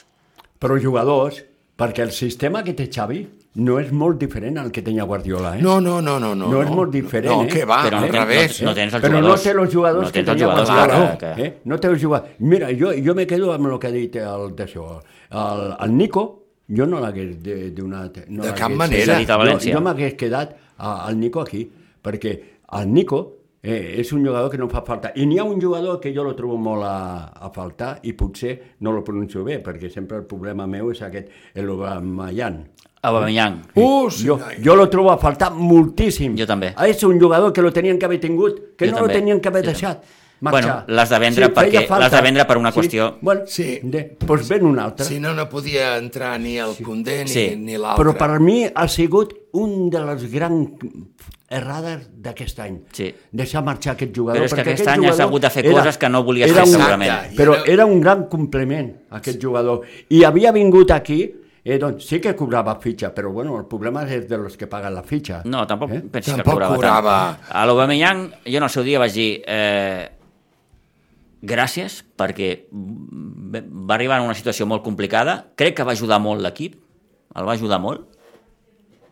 Però 0.61 0.77
jugadors, 0.81 1.41
perquè 1.75 2.05
el 2.07 2.13
sistema 2.15 2.63
que 2.63 2.73
té 2.77 2.87
Xavi 2.87 3.25
no 3.59 3.77
és 3.79 3.91
molt 3.95 4.17
diferent 4.19 4.57
al 4.59 4.69
que 4.71 4.81
tenia 4.83 5.03
Guardiola, 5.07 5.53
eh? 5.57 5.61
No, 5.63 5.77
no, 5.83 5.99
no, 6.03 6.17
no. 6.19 6.33
No, 6.35 6.47
No 6.51 6.61
és 6.63 6.69
molt 6.71 6.91
diferent, 6.91 7.31
no, 7.31 7.43
eh? 7.43 7.51
que 7.51 7.63
va, 7.67 7.81
Però 7.85 7.99
no 8.01 8.07
al 8.07 8.13
revés. 8.13 8.61
no 8.63 8.73
tens 8.75 8.93
els 8.97 9.03
Però 9.03 9.13
no 9.19 9.21
jugadors. 9.21 9.43
té 9.43 9.51
els 9.55 9.73
jugadors 9.73 10.07
no 10.07 10.11
que 10.11 10.23
tenia 10.23 10.45
jugadors 10.47 10.69
Guardiola. 10.71 11.17
que... 11.21 11.43
Eh? 11.45 11.53
No 11.71 11.77
té 11.79 11.87
els 11.91 12.01
jugadors. 12.01 12.33
Mira, 12.39 12.69
jo, 12.79 12.91
jo 13.05 13.15
me 13.15 13.25
quedo 13.27 13.53
amb 13.53 13.67
el 13.71 13.77
que 13.79 13.87
ha 13.87 13.91
dit 13.95 14.15
el 14.23 14.49
d'això. 14.57 14.87
El, 15.31 15.63
el 15.85 15.95
Nico, 15.97 16.25
jo 16.67 16.85
no 16.87 16.99
l'hagués 16.99 17.35
de- 17.43 17.71
donat... 17.71 18.23
No 18.27 18.43
De 18.43 18.53
cap 18.57 18.71
manera. 18.71 19.19
València. 19.23 19.71
Jo, 19.71 19.79
jo 19.79 19.83
m'hagués 19.87 20.15
quedat 20.19 20.55
al 20.77 21.19
Nico 21.19 21.41
aquí, 21.41 21.63
perquè 22.03 22.35
el 22.79 22.91
Nico 22.91 23.21
eh, 23.65 23.95
és 23.99 24.11
un 24.13 24.21
jugador 24.25 24.51
que 24.53 24.59
no 24.61 24.69
fa 24.69 24.83
falta. 24.85 25.11
I 25.17 25.25
n'hi 25.25 25.39
ha 25.41 25.43
un 25.49 25.59
jugador 25.61 25.99
que 25.99 26.13
jo 26.13 26.23
lo 26.23 26.35
trobo 26.37 26.57
molt 26.61 26.85
a, 26.85 27.31
a 27.33 27.49
faltar 27.49 27.95
i 28.05 28.13
potser 28.13 28.55
no 28.85 28.93
lo 28.93 29.01
pronuncio 29.03 29.43
bé, 29.43 29.57
perquè 29.65 29.89
sempre 29.89 30.21
el 30.21 30.27
problema 30.29 30.67
meu 30.69 30.91
és 30.93 31.01
aquest, 31.01 31.31
el 31.55 31.69
Aubameyang. 31.73 32.61
Aubameyang. 33.05 33.59
Uh, 33.75 34.09
sí, 34.09 34.25
Jo, 34.25 34.39
jo 34.63 34.75
lo 34.75 34.87
trobo 34.89 35.11
a 35.11 35.17
faltar 35.21 35.51
moltíssim. 35.53 36.37
Jo 36.37 36.45
també. 36.49 36.73
És 36.87 37.03
un 37.03 37.19
jugador 37.21 37.51
que 37.53 37.61
lo 37.61 37.71
tenien 37.73 37.99
que 37.99 38.05
haver 38.05 38.19
tingut, 38.19 38.75
que 38.77 38.85
Jo 38.87 38.91
no 38.93 38.97
també. 39.01 39.13
lo 39.13 39.19
tenien 39.19 39.41
que 39.41 39.49
haver 39.49 39.63
Jo 39.65 39.71
deixat. 39.73 40.01
també. 40.01 40.24
Marxar. 40.41 40.61
Bueno, 40.63 40.83
l'has 40.87 41.09
de 41.09 41.19
vendre 41.19 41.49
feia 41.49 41.53
perquè- 41.81 41.99
l'has 41.99 42.11
de 42.11 42.21
vendre 42.21 42.45
per 42.45 42.57
una 42.57 42.71
qüestió- 42.73 43.11
Sí, 43.13 43.17
bueno, 43.21 43.41
Sí. 43.47 43.79
De, 43.83 44.17
doncs 44.19 44.47
ven 44.49 44.65
un 44.65 44.79
altre. 44.79 45.05
Si 45.05 45.19
no, 45.19 45.33
no 45.33 45.47
podia 45.49 45.97
entrar 45.97 46.39
ni 46.39 46.57
el 46.57 46.75
Condé 46.83 47.23
ni, 47.23 47.29
Sí. 47.29 47.55
ni 47.57 47.77
l'altre. 47.77 48.03
Però 48.03 48.17
per 48.17 48.39
mi 48.39 48.65
ha 48.73 48.87
sigut 48.87 49.33
un 49.53 49.89
de 49.89 49.99
les 50.05 50.31
grans 50.31 50.69
errades 51.49 52.09
d'aquest 52.21 52.59
any. 52.59 52.79
Sí. 52.91 53.13
Deixar 53.31 53.63
marxar 53.63 53.93
aquest 53.93 54.15
jugador. 54.15 54.41
Però 54.41 54.45
és 54.45 54.53
que 54.53 54.61
perquè 54.61 54.73
aquest 54.73 54.81
aquest 54.81 54.97
any 54.97 55.05
has 55.05 55.11
jugador 55.15 55.29
hagut 55.29 55.41
de 55.41 55.49
fer 55.49 55.65
era- 55.65 55.75
coses 55.79 55.97
que 55.97 56.09
no 56.09 56.23
volies 56.23 56.51
fer, 56.51 56.63
un- 56.63 56.69
segurament. 56.69 57.11
Exacte. 57.11 57.35
Però 57.37 57.53
era- 57.55 57.71
era 57.73 57.85
un 57.85 58.01
gran 58.01 58.27
complement, 58.27 58.93
aquest 59.11 59.41
jugador. 59.41 59.81
I 60.09 60.23
havia 60.23 60.51
vingut 60.51 60.91
aquí, 60.91 61.33
eh, 61.63 61.77
doncs 61.77 62.05
sí 62.05 62.19
que 62.19 62.35
cobrava 62.35 62.75
fitxa, 62.79 63.13
però 63.13 63.31
bueno, 63.31 63.57
el 63.57 63.65
problema 63.65 64.03
és 64.11 64.27
de 64.27 64.37
los 64.37 64.57
que 64.57 64.67
paguen 64.67 64.93
la 64.93 65.03
fitxa. 65.03 65.41
No, 65.45 65.65
tampoc 65.67 65.91
Eh? 65.91 65.95
eh? 65.97 66.01
pensis 66.11 66.33
Tampoc 66.35 66.45
que 66.45 66.51
cobrava, 66.67 66.75
cobrava. 66.75 67.37
tant. 67.41 67.55
A 67.55 67.65
l'Aubameyang, 67.65 68.31
jo 68.45 68.57
en 68.57 68.63
el 68.63 68.69
seu 68.69 68.83
dia 68.83 68.99
vaig 68.99 69.13
dir 69.13 69.43
eh, 69.45 70.09
gràcies 71.47 72.01
perquè 72.17 72.49
va 72.73 73.95
arribar 73.95 74.19
en 74.19 74.27
una 74.29 74.35
situació 74.37 74.65
molt 74.67 74.83
complicada. 74.85 75.51
Crec 75.55 75.77
que 75.77 75.85
va 75.87 75.93
ajudar 75.95 76.19
molt 76.23 76.41
l'equip, 76.43 76.75
el 77.35 77.47
va 77.47 77.53
ajudar 77.55 77.79
molt. 77.83 78.07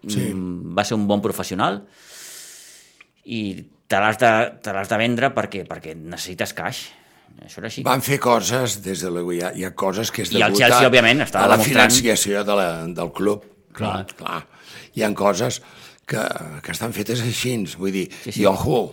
Sí. 0.08 0.34
Mm, 0.34 0.74
Va 0.76 0.84
ser 0.84 0.98
un 0.98 1.06
bon 1.08 1.22
professional 1.24 1.86
i 3.24 3.39
te 3.88 4.00
l'has 4.02 4.17
de, 4.19 4.32
te 4.63 4.74
de 4.74 4.98
vendre 5.00 5.30
perquè, 5.36 5.63
perquè 5.69 5.93
necessites 5.96 6.52
caix. 6.58 6.82
Això 7.43 7.62
era 7.62 7.69
així. 7.69 7.84
Van 7.86 8.02
fer 8.06 8.19
coses, 8.22 8.76
des 8.86 9.02
de 9.02 9.10
l'ego, 9.13 9.32
hi, 9.34 9.39
ha, 9.41 9.52
hi 9.58 9.63
ha 9.65 9.72
coses 9.74 10.12
que 10.13 10.22
és 10.26 10.32
I 10.36 10.41
el 10.43 10.54
Chelsea, 10.58 10.82
a- 10.84 10.89
òbviament, 10.89 11.24
estava 11.26 11.46
a 11.46 11.52
la 11.54 11.58
demostrant- 11.58 11.89
financiació 11.93 12.43
de 12.46 12.58
la, 12.60 12.67
del 13.00 13.12
club. 13.15 13.46
Clar. 13.74 14.04
Clar. 14.19 14.41
Hi 14.93 15.02
han 15.08 15.15
coses 15.17 15.62
que, 16.06 16.19
que 16.62 16.72
estan 16.76 16.93
fetes 16.93 17.24
així, 17.26 17.56
vull 17.80 17.91
dir, 17.96 18.06
sí. 18.26 18.32
sí. 18.36 18.41
i 18.43 18.46
ojo, 18.46 18.84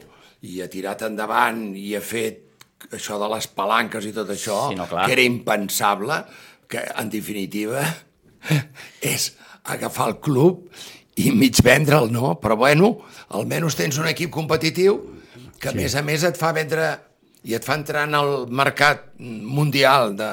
i 0.46 0.60
ha 0.64 0.70
tirat 0.72 1.02
endavant 1.10 1.74
i 1.76 1.90
ha 1.98 2.00
fet 2.00 2.46
això 2.96 3.18
de 3.20 3.28
les 3.34 3.46
palanques 3.54 4.06
i 4.08 4.12
tot 4.16 4.30
això, 4.34 4.68
Sí, 4.70 4.78
no, 4.78 4.86
clar. 4.90 5.06
que 5.06 5.12
era 5.16 5.22
impensable, 5.22 6.22
que 6.70 6.82
en 6.98 7.10
definitiva 7.10 7.82
és 9.14 9.32
agafar 9.64 10.08
el 10.10 10.18
club 10.22 10.66
i 11.20 11.30
mig 11.36 11.58
vendre'l, 11.62 12.10
no? 12.12 12.36
Però 12.40 12.56
bueno, 12.56 12.94
almenys 13.36 13.76
tens 13.76 13.98
un 14.00 14.08
equip 14.08 14.30
competitiu 14.32 14.98
que 15.60 15.68
a 15.70 15.76
més 15.76 15.94
a 15.98 16.02
més 16.02 16.24
et 16.24 16.38
fa 16.40 16.52
vendre 16.56 16.94
i 17.44 17.54
et 17.56 17.64
fa 17.64 17.76
entrar 17.76 18.06
en 18.08 18.14
el 18.16 18.46
mercat 18.52 19.06
mundial 19.18 20.14
de, 20.16 20.30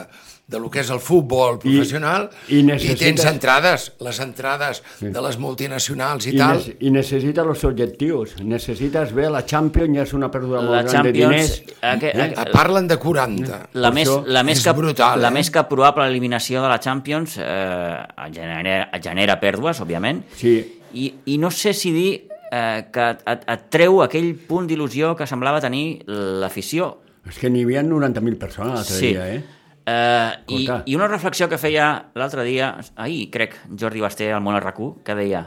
de 0.47 0.59
lo 0.59 0.69
que 0.71 0.79
és 0.79 0.89
el 0.89 1.01
futbol 1.03 1.57
professional 1.59 2.29
i 2.47 2.59
i, 2.59 2.63
necessites- 2.63 2.99
tens 3.01 3.25
entrades, 3.27 3.91
les 3.99 4.19
entrades 4.23 4.81
de 5.01 5.21
les 5.21 5.37
multinacionals 5.43 6.25
i, 6.25 6.29
I, 6.35 6.37
tal. 6.39 6.61
ne 6.63 6.75
I 6.87 6.91
necessita 6.95 7.43
els 7.43 7.63
objectius. 7.67 8.37
Necessites 8.41 9.11
bé 9.13 9.27
la 9.29 9.41
Champions, 9.45 9.91
ja 9.97 10.03
és 10.07 10.13
una 10.15 10.29
pèrdua 10.31 10.61
La 10.61 10.69
molt 10.69 10.87
gran 10.89 11.03
de 11.03 11.11
Champions, 11.11 11.17
diners. 11.17 11.75
aqu- 11.81 12.05
Eh? 12.13 12.21
aqu- 12.31 12.47
Eh, 12.47 12.51
Parlen 12.53 12.87
de 12.87 12.97
40. 12.97 13.69
la 13.73 13.91
més, 13.91 14.07
la, 14.25 14.43
més 14.43 14.57
és 14.59 14.63
que, 14.63 14.71
brutal, 14.71 15.21
la 15.21 15.27
eh? 15.27 15.31
més 15.31 15.51
que 15.51 15.63
probable 15.65 16.07
eliminació 16.07 16.61
de 16.63 16.69
la 16.69 16.79
Champions 16.79 17.35
eh, 17.37 17.97
genera, 18.31 18.89
genera 19.03 19.39
pèrdues, 19.41 19.81
òbviament, 19.81 20.23
Sí. 20.33 20.79
i, 20.93 21.13
i 21.25 21.37
no 21.37 21.51
sé 21.51 21.73
si 21.73 21.91
dir 21.91 22.27
eh, 22.51 22.85
que 22.93 23.09
et, 23.09 23.19
et, 23.27 23.43
et 23.51 23.69
treu 23.69 24.01
aquell 24.01 24.33
punt 24.47 24.65
d'il·lusió 24.65 25.13
que 25.17 25.27
semblava 25.27 25.59
tenir 25.59 26.03
l'afició. 26.07 27.01
És 27.27 27.37
que 27.37 27.49
n'hi 27.49 27.63
havia 27.63 27.83
90.000 27.83 28.37
persones 28.39 28.73
l'altre 28.73 28.95
Sí. 28.95 29.07
dia, 29.09 29.27
eh? 29.35 29.43
Eh, 29.87 30.31
i. 30.51 30.65
I 30.91 30.95
una 30.97 31.07
reflexió 31.07 31.47
que 31.47 31.57
feia 31.57 32.11
l'altre 32.19 32.43
dia, 32.43 32.73
ahir, 32.99 33.29
crec, 33.31 33.53
Jordi 33.71 34.01
Basté 34.03 34.33
al 34.35 34.41
Món 34.43 34.57
RQ, 34.59 34.97
que 35.07 35.15
deia 35.15 35.45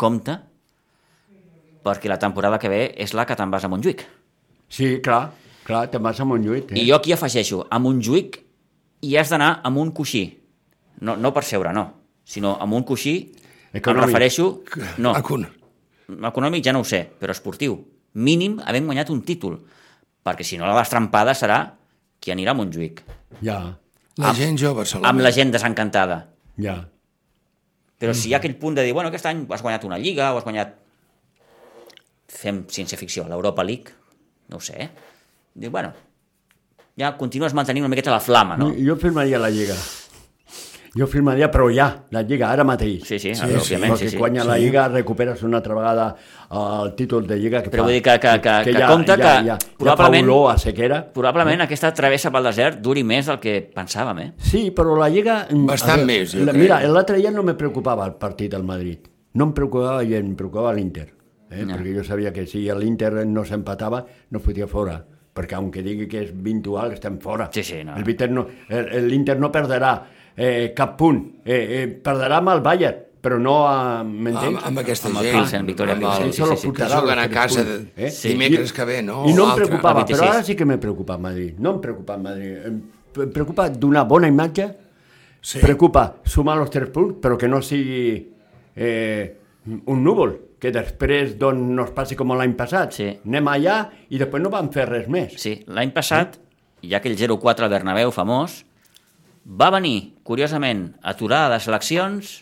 compte, 0.00 0.38
perquè 1.84 2.08
la 2.08 2.18
temporada 2.18 2.58
que 2.58 2.70
ve 2.72 2.80
és 2.96 3.12
la 3.14 3.26
que 3.28 3.36
te'n 3.36 3.52
vas 3.52 3.64
a 3.64 3.68
Montjuïc. 3.68 4.02
Sí, 4.72 4.96
clar, 5.04 5.30
clar, 5.68 5.84
te'n 5.92 6.02
vas 6.02 6.18
a 6.20 6.24
Montjuïc. 6.26 6.72
Eh? 6.72 6.80
I 6.80 6.88
jo 6.88 6.96
aquí 6.96 7.12
afegeixo, 7.12 7.66
a 7.70 7.78
Montjuïc 7.78 8.40
hi 9.04 9.14
has 9.20 9.30
d'anar 9.30 9.60
amb 9.68 9.78
un 9.84 9.92
coixí. 9.92 10.24
No, 11.04 11.14
no 11.20 11.32
per 11.36 11.44
seure, 11.44 11.74
no, 11.76 11.86
sinó 12.24 12.56
amb 12.60 12.72
un 12.72 12.88
coixí, 12.88 13.18
Econòmic. 13.76 13.92
em 13.92 14.04
refereixo... 14.08 14.48
No, 14.96 15.12
Acun- 15.14 15.44
econòmic 16.08 16.64
ja 16.64 16.72
no 16.72 16.80
ho 16.80 16.88
sé, 16.88 17.04
però 17.20 17.36
esportiu. 17.36 17.76
Mínim 18.16 18.56
havent 18.64 18.86
guanyat 18.88 19.12
un 19.12 19.20
títol, 19.28 19.60
perquè 20.24 20.42
si 20.42 20.56
no 20.56 20.64
la 20.64 20.78
destrampada 20.80 21.34
serà 21.36 21.75
qui 22.20 22.32
anirà 22.34 22.52
a 22.54 22.58
Montjuïc. 22.58 23.02
Ja, 23.42 23.58
La 24.18 24.32
gent 24.32 24.56
jove, 24.56 24.84
Salomé. 24.88 25.08
Amb 25.10 25.20
la 25.20 25.30
gent 25.32 25.50
desencantada. 25.52 26.26
ja. 26.56 26.76
Però 27.98 28.12
si 28.12 28.28
hi 28.28 28.34
ha 28.34 28.36
aquell 28.36 28.54
punt 28.60 28.74
de 28.76 28.82
dir, 28.84 28.92
bueno, 28.92 29.08
aquest 29.08 29.24
any 29.24 29.46
has 29.48 29.62
guanyat 29.64 29.84
una 29.88 29.96
lliga 29.96 30.32
o 30.34 30.36
has 30.36 30.44
guanyat... 30.44 30.74
Fem 32.28 32.58
ciència-ficció, 32.68 33.24
l'Europa 33.30 33.64
League, 33.64 33.94
no 34.52 34.58
ho 34.58 34.60
sé, 34.60 34.74
eh? 34.84 34.88
Diu, 35.54 35.70
bueno, 35.72 35.92
ja 37.00 37.14
continues 37.16 37.54
mantenint 37.56 37.86
una 37.86 37.92
miqueta 37.94 38.10
la 38.12 38.20
flama, 38.20 38.56
no? 38.60 38.68
Jo 38.76 38.96
firmaria 39.00 39.38
la 39.40 39.48
Lliga. 39.48 39.76
Jo 40.96 41.06
firmaria, 41.06 41.50
però 41.52 41.66
ja, 41.74 42.04
la 42.10 42.22
Lliga, 42.22 42.48
ara 42.50 42.64
mateix. 42.64 43.02
Sí, 43.04 43.18
sí, 43.18 43.34
Sí, 43.34 43.42
òbviament, 43.44 43.92
Perquè 43.92 43.98
sí, 43.98 44.08
sí. 44.10 44.16
quan 44.16 44.34
la 44.34 44.54
sí. 44.56 44.60
Lliga 44.62 44.88
recuperes 44.88 45.42
una 45.42 45.58
altra 45.58 45.74
vegada 45.74 46.16
el 46.84 46.94
títol 46.96 47.26
de 47.26 47.36
Lliga 47.38 47.62
que 47.62 47.70
Però 47.70 47.82
fa, 47.82 47.88
vull 47.88 47.92
dir 47.92 48.02
que- 48.02 48.18
que- 48.18 48.40
que- 48.40 48.72
que 48.72 48.86
compte 48.86 49.12
ja, 49.12 49.16
que 49.16 49.22
ja, 49.22 49.42
ja, 49.44 49.58
probablement- 49.78 50.24
ja 50.24 50.32
fa 50.32 50.36
olor 50.38 50.50
a 50.54 50.58
sequera. 50.58 51.12
Probablement 51.12 51.60
aquesta 51.62 51.92
travessa 51.92 52.30
pel 52.30 52.44
desert 52.44 52.80
duri 52.80 53.04
més 53.04 53.26
del 53.26 53.38
que 53.38 53.70
pensàvem, 53.74 54.18
eh? 54.20 54.32
Sí, 54.38 54.70
però 54.70 54.96
la 54.96 55.08
Lliga... 55.10 55.46
mm, 55.50 55.66
Bastant 55.66 55.98
veure, 56.06 56.06
més, 56.06 56.32
jo 56.32 56.44
la, 56.44 56.52
crec. 56.52 56.62
Mira, 56.62 56.80
l'altre 56.88 57.16
dia 57.18 57.30
no 57.30 57.42
me 57.42 57.54
preocupava 57.54 58.06
el 58.06 58.14
partit 58.14 58.50
del 58.52 58.62
Madrid. 58.64 58.98
No 59.34 59.44
em 59.44 59.52
preocupava 59.52 60.02
i 60.02 60.14
em 60.14 60.34
preocupava 60.34 60.72
l'Inter. 60.72 61.12
Eh? 61.50 61.64
Ja. 61.68 61.76
Perquè 61.76 61.94
jo 61.94 62.02
sabia 62.04 62.32
que 62.32 62.46
si 62.46 62.64
l'Inter 62.72 63.26
no 63.26 63.44
s'empatava, 63.44 64.04
no 64.30 64.40
fotia 64.40 64.66
fora. 64.66 65.04
Perquè 65.36 65.52
aunque 65.54 65.82
digui 65.82 66.08
que 66.08 66.22
és 66.22 66.30
virtual, 66.32 66.92
estem 66.92 67.18
fora. 67.20 67.50
Sí, 67.52 67.62
sí, 67.62 67.84
no. 67.84 67.94
El 67.94 68.08
Inter 68.08 68.30
no, 68.30 68.46
el- 68.70 69.06
l'Inter 69.06 69.38
no 69.38 69.52
perdrà 69.52 70.02
eh, 70.36 70.72
cap 70.76 70.96
punt. 70.98 71.20
Eh, 71.44 71.58
eh, 71.82 71.86
perdrà 72.04 72.38
amb 72.38 72.52
el 72.54 72.60
Bayern, 72.60 73.02
però 73.26 73.38
no 73.42 73.56
a... 73.66 74.00
amb, 74.00 74.14
M'entens? 74.26 74.62
amb 74.68 74.78
aquesta 74.82 75.08
Amb 75.10 75.18
el 75.18 75.24
gent. 75.30 75.36
Pilsen, 75.40 75.66
Victoria 75.66 75.94
amb 75.96 76.02
Pilsen, 76.04 76.32
sí, 76.32 76.42
sí, 76.42 76.56
sí. 76.62 76.72
que 76.76 76.88
juguen 76.92 77.18
a 77.18 77.28
casa 77.32 77.64
punts, 77.64 77.94
de, 77.96 78.06
eh? 78.06 78.12
dimecres 78.28 78.72
que 78.72 78.84
ve, 78.84 79.00
no? 79.02 79.24
I 79.26 79.32
no 79.34 79.48
em 79.50 79.54
preocupava, 79.62 80.04
però 80.06 80.20
26. 80.20 80.30
ara 80.30 80.42
sí 80.44 80.54
que 80.56 80.64
me 80.68 80.76
preocupa 80.78 81.16
Madrid. 81.18 81.56
No 81.58 81.72
em 81.74 81.80
preocupa 81.80 82.16
Madrid. 82.18 82.58
Em 82.68 82.80
pre- 83.12 83.26
preocupa 83.32 83.68
donar 83.70 84.04
bona 84.06 84.28
imatge, 84.28 84.68
Sí. 85.46 85.60
preocupa 85.62 86.16
sumar 86.26 86.56
els 86.58 86.70
tres 86.74 86.88
punts, 86.90 87.20
però 87.22 87.36
que 87.38 87.46
no 87.46 87.60
sigui 87.62 88.26
eh, 88.74 89.36
un 89.86 90.02
núvol, 90.02 90.32
que 90.58 90.72
després 90.74 91.36
doncs, 91.38 91.60
no 91.70 91.84
es 91.84 91.92
passi 91.94 92.16
com 92.18 92.32
l'any 92.34 92.54
passat. 92.58 92.92
Sí. 92.96 93.06
Anem 93.28 93.46
allà 93.52 93.76
i 94.10 94.18
després 94.18 94.42
no 94.42 94.50
vam 94.50 94.72
fer 94.74 94.88
res 94.88 95.06
més. 95.06 95.36
Sí, 95.38 95.60
l'any 95.70 95.92
passat, 95.94 96.34
hi 96.82 96.94
ha 96.94 96.98
aquell 96.98 97.14
0-4 97.16 97.62
al 97.62 97.70
Bernabéu 97.70 98.10
famós, 98.10 98.64
va 99.46 99.70
venir, 99.70 100.14
curiosament, 100.26 100.88
aturada 101.02 101.54
de 101.54 101.60
seleccions 101.62 102.32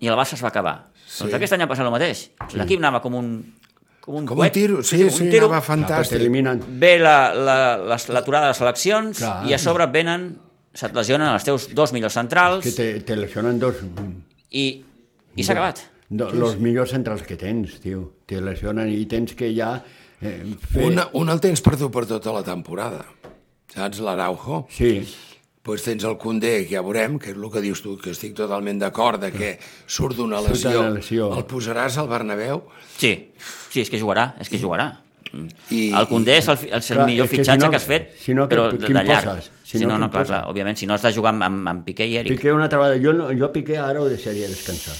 i 0.00 0.08
el 0.10 0.16
Barça 0.18 0.34
es 0.34 0.42
va 0.42 0.48
acabar. 0.50 0.76
Sí. 1.06 1.22
Doncs 1.24 1.36
aquest 1.38 1.54
any 1.54 1.62
ha 1.62 1.68
passat 1.70 1.86
el 1.86 1.92
mateix. 1.94 2.24
L'equip 2.58 2.80
anava 2.82 3.00
com 3.04 3.14
un... 3.14 3.30
Com 4.06 4.14
un, 4.20 4.26
Com 4.26 4.38
un 4.38 4.50
tiro, 4.54 4.82
sí, 4.86 5.00
com 5.02 5.10
sí, 5.10 5.24
un 5.24 5.30
tiro. 5.32 5.46
anava 5.48 5.64
fantàstic. 5.66 6.14
T'eliminen. 6.18 6.60
Ve 6.78 6.92
la- 7.00 7.32
la- 7.34 7.76
les- 7.90 8.08
l'aturada 8.14 8.46
de 8.46 8.52
les 8.52 8.58
seleccions 8.60 9.18
Clar. 9.18 9.40
i 9.50 9.54
a 9.54 9.58
sobre 9.58 9.86
venen, 9.90 10.28
se't 10.74 10.94
lesionen 10.94 11.32
els 11.32 11.42
teus 11.46 11.64
dos 11.74 11.90
millors 11.92 12.14
centrals 12.14 12.62
Que 12.62 12.70
te, 12.76 12.86
te 13.02 13.16
lesionen 13.16 13.58
dos... 13.58 13.80
i, 14.50 14.66
i 15.34 15.42
s'ha 15.42 15.56
acabat. 15.56 15.80
Do, 16.08 16.28
los 16.38 16.54
millors 16.62 16.92
centrals 16.94 17.24
que 17.26 17.34
tens, 17.36 17.80
tio. 17.82 18.12
Te 18.26 18.38
lesionen 18.40 18.92
i 18.94 19.06
tens 19.10 19.34
que 19.34 19.50
ja... 19.56 19.72
Eh, 20.22 20.54
fer... 20.70 20.84
Un, 20.86 21.02
un 21.18 21.28
el 21.34 21.40
tens 21.42 21.60
perdut 21.66 21.90
per 21.92 22.04
tota 22.06 22.30
la 22.36 22.44
temporada. 22.46 23.02
Saps, 23.74 23.98
l'Araujo? 24.06 24.68
Sí, 24.70 25.00
Pues 25.66 25.82
tens 25.82 26.04
el 26.06 26.14
Condé, 26.16 26.60
que 26.64 26.76
ja 26.76 26.82
veurem, 26.86 27.16
que 27.18 27.32
és 27.32 27.36
el 27.36 27.48
que 27.50 27.60
dius 27.64 27.80
tu, 27.82 27.96
que 27.98 28.12
estic 28.14 28.36
totalment 28.38 28.78
d'acord, 28.78 29.18
de 29.18 29.32
que 29.34 29.48
surt 29.90 30.14
d'una 30.14 30.38
lesió. 30.44 30.84
lesió. 30.94 31.32
El 31.34 31.42
posaràs 31.50 31.96
al 31.98 32.06
Bernabéu 32.06 32.60
Sí, 32.96 33.32
sí, 33.72 33.80
és 33.82 33.90
que 33.90 33.98
jugarà, 33.98 34.36
és 34.38 34.48
que 34.48 34.60
jugarà. 34.62 35.00
I- 35.74 35.90
el 35.92 36.06
Condé 36.06 36.36
és 36.38 36.46
el, 36.48 36.56
és 36.70 36.90
el 36.92 36.96
Clar, 37.00 37.06
millor 37.08 37.24
és 37.26 37.30
que 37.32 37.36
fitxatge 37.38 37.60
si 37.60 37.66
no- 37.66 37.70
que 37.70 37.76
has 37.76 37.84
fet, 37.84 38.12
si 38.16 38.32
no, 38.34 38.46
que- 38.48 38.54
però 38.54 38.70
de, 38.70 38.88
llarg. 39.04 39.24
poses? 39.26 39.50
Si 39.64 39.78
Si 39.80 39.84
no, 39.84 39.98
no, 39.98 40.08
clar, 40.08 40.24
clar, 40.24 40.44
òbviament, 40.46 40.76
si 40.78 40.86
no 40.86 40.94
has 40.94 41.02
de 41.02 41.12
jugar 41.12 41.34
amb, 41.34 41.42
amb, 41.42 41.68
amb 41.68 41.84
Piqué 41.84 42.06
i 42.06 42.16
Eric. 42.16 42.36
Piqué 42.38 42.52
una 42.52 42.62
altra 42.70 42.78
vegada. 42.78 43.02
Jo, 43.02 43.12
no, 43.12 43.28
jo 43.36 43.50
Piqué 43.52 43.76
ara 43.76 44.00
ho 44.00 44.08
deixaria 44.08 44.46
descansar. 44.46 44.94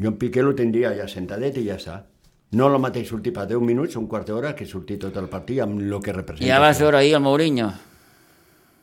Jo 0.00 0.08
en 0.08 0.16
Piqué 0.16 0.42
lo 0.42 0.54
tindria 0.54 0.96
ja 0.96 1.06
sentadet 1.06 1.58
i 1.58 1.66
ja 1.68 1.76
està. 1.76 2.04
No 2.52 2.66
el 2.74 2.80
mateix 2.80 3.06
sortir 3.08 3.34
per 3.34 3.46
10 3.46 3.60
minuts, 3.60 3.96
un 3.96 4.06
quart 4.08 4.26
d'hora, 4.26 4.54
que 4.56 4.64
sortir 4.66 4.98
tot 4.98 5.14
el 5.18 5.28
partit 5.28 5.60
amb 5.60 5.78
el 5.78 6.00
que 6.02 6.12
representa. 6.12 6.46
Ja 6.54 6.58
vas 6.58 6.80
veure 6.80 6.96
ahir 6.98 7.14
el 7.14 7.20
Mourinho. 7.20 7.70